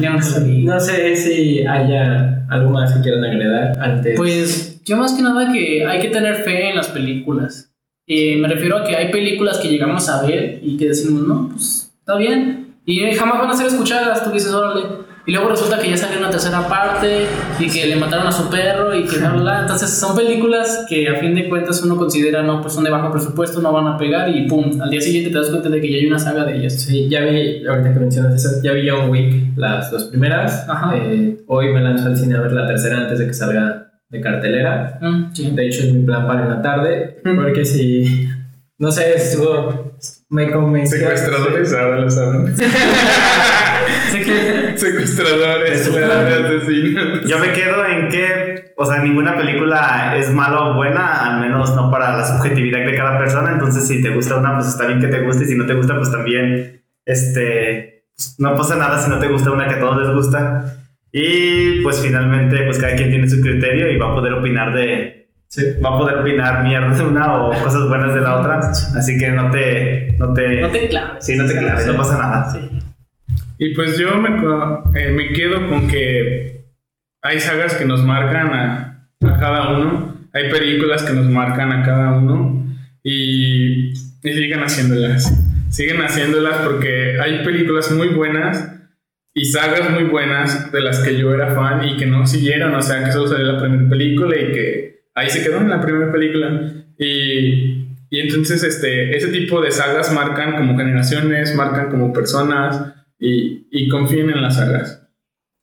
[0.00, 4.16] Ya no sé si haya algo más que quieran agregar antes.
[4.16, 7.70] Pues yo más que nada que hay que tener fe en las películas.
[8.06, 11.50] Eh, me refiero a que hay películas que llegamos a ver y que decimos, no,
[11.50, 12.76] pues está bien.
[12.86, 15.09] Y jamás van a ser escuchadas, tú dices, órale.
[15.30, 17.24] Y luego resulta que ya salió una tercera parte
[17.60, 19.60] y que le mataron a su perro y que bla, bla, bla.
[19.60, 23.12] Entonces son películas que a fin de cuentas uno considera, no, pues son de bajo
[23.12, 25.88] presupuesto, no van a pegar y pum, al día siguiente te das cuenta de que
[25.88, 26.82] ya hay una saga de ellas.
[26.82, 30.68] Sí, ya vi, ahorita que mencionas eso, ya vi John Wick, las dos primeras.
[30.68, 30.96] Ajá.
[30.96, 34.20] Eh, hoy me lanzo al cine a ver la tercera antes de que salga de
[34.20, 34.98] cartelera.
[35.00, 35.48] Mm, sí.
[35.52, 38.28] De hecho, es mi plan para en la tarde, porque si,
[38.78, 39.92] no sé, estuvo,
[40.28, 40.98] me convenció.
[40.98, 42.52] Secuestradores, ahora lo saben.
[44.76, 47.24] Secuestradores, asesinos.
[47.28, 51.74] Yo me quedo en que, o sea, ninguna película es mala o buena, al menos
[51.76, 53.52] no para la subjetividad de cada persona.
[53.52, 55.74] Entonces, si te gusta una, pues está bien que te guste, y si no te
[55.74, 59.80] gusta, pues también, este, pues, no pasa nada si no te gusta una que a
[59.80, 60.76] todos les gusta.
[61.12, 65.16] Y pues finalmente, pues cada quien tiene su criterio y va a poder opinar de,
[65.48, 65.64] Sí.
[65.84, 68.58] va a poder opinar mierda de una o cosas buenas de la otra.
[68.60, 71.26] Así que no te, no te, No te claves.
[71.26, 72.52] sí, no te claves, no pasa nada.
[73.62, 74.30] Y pues yo me,
[74.98, 76.64] eh, me quedo con que
[77.20, 81.84] hay sagas que nos marcan a, a cada uno, hay películas que nos marcan a
[81.84, 82.64] cada uno
[83.02, 83.92] y,
[84.22, 85.30] y haciéndolas.
[85.68, 88.66] Siguen haciéndolas porque hay películas muy buenas
[89.34, 92.80] y sagas muy buenas de las que yo era fan y que no siguieron, o
[92.80, 96.10] sea, que solo salió la primera película y que ahí se quedó en la primera
[96.10, 96.72] película.
[96.98, 103.66] Y, y entonces este, ese tipo de sagas marcan como generaciones, marcan como personas y,
[103.70, 105.06] y confíen en las sagas.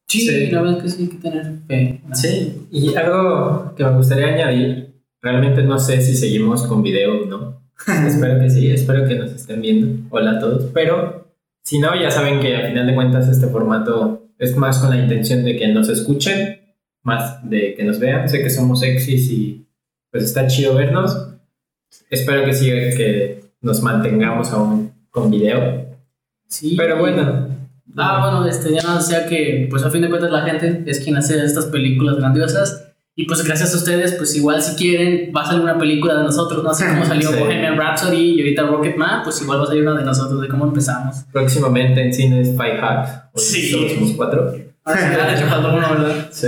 [0.08, 0.52] Sí, Sí.
[0.52, 2.02] la verdad es que sí hay que tener fe.
[2.14, 7.26] Sí, y algo que me gustaría añadir, realmente no sé si seguimos con video o
[7.26, 7.62] no.
[8.08, 10.08] espero que sí, espero que nos estén viendo.
[10.10, 10.72] Hola a todos.
[10.74, 11.34] Pero
[11.64, 14.98] si no, ya saben que a final de cuentas este formato es más con la
[15.02, 16.62] intención de que nos escuchen,
[17.04, 18.30] más de que nos vean.
[18.30, 19.68] Sé que somos sexys y
[20.10, 21.34] pues está chido vernos.
[22.10, 25.87] Espero que sí, que nos mantengamos aún con video.
[26.48, 26.76] Sí.
[26.78, 27.50] Pero bueno,
[28.00, 31.00] Ah, bueno, este, ya nos decía que, pues a fin de cuentas, la gente es
[31.00, 32.84] quien hace estas películas grandiosas.
[33.16, 36.22] Y pues gracias a ustedes, pues igual si quieren, va a salir una película de
[36.24, 36.70] nosotros, ¿no?
[36.70, 37.40] Así como salió Sí.
[37.40, 40.66] Bohemian Rhapsody y ahorita Rocketman, pues igual va a salir una de nosotros, de cómo
[40.68, 41.26] empezamos.
[41.32, 43.12] próximamente en cines Five Hacks.
[43.42, 43.72] Sí.
[43.72, 44.54] Solo somos cuatro.
[44.84, 46.28] Ahora sí, ya hecho faltó uno, ¿verdad?
[46.32, 46.48] Sí.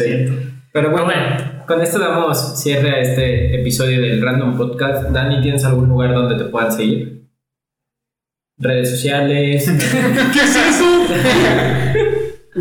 [0.71, 1.63] Pero bueno, Pero bueno.
[1.65, 5.09] con esto damos cierre a este episodio del Random Podcast.
[5.09, 7.23] Dani, ¿tienes algún lugar donde te puedan seguir?
[8.59, 9.65] Redes sociales.
[10.33, 10.85] ¿Qué es eso?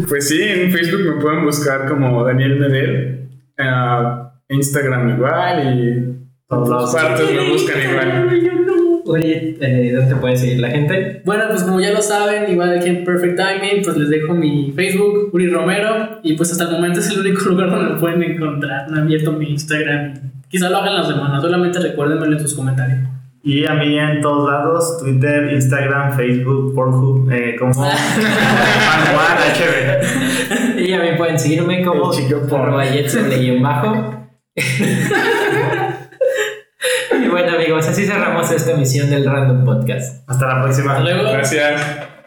[0.09, 3.28] pues sí, en Facebook me pueden buscar como Daniel Medel.
[3.59, 6.94] ah, Instagram igual y Todos lados.
[6.94, 8.28] partes me buscan igual.
[9.07, 11.22] Oye, eh, ¿dónde te puede seguir la gente?
[11.24, 14.70] Bueno, pues como ya lo saben, igual aquí en Perfect Timing, pues les dejo mi
[14.76, 18.22] Facebook, Uri Romero, y pues hasta el momento es el único lugar donde me pueden
[18.22, 18.90] encontrar.
[18.90, 20.14] No abierto mi Instagram.
[20.49, 22.99] Quizá lo hagan las semanas, solamente recuérdenmelo en sus comentarios.
[23.49, 27.96] Y a mí en todos lados, Twitter, Instagram, Facebook, Pornhub, eh, como Manual
[29.55, 30.80] HB.
[30.80, 33.30] Y a mí pueden seguirme como jetson
[33.62, 34.28] bajo.
[37.24, 40.28] y bueno amigos, así cerramos esta emisión del Random Podcast.
[40.28, 40.99] Hasta la próxima.
[40.99, 41.32] Hasta luego.
[41.32, 42.18] Gracias.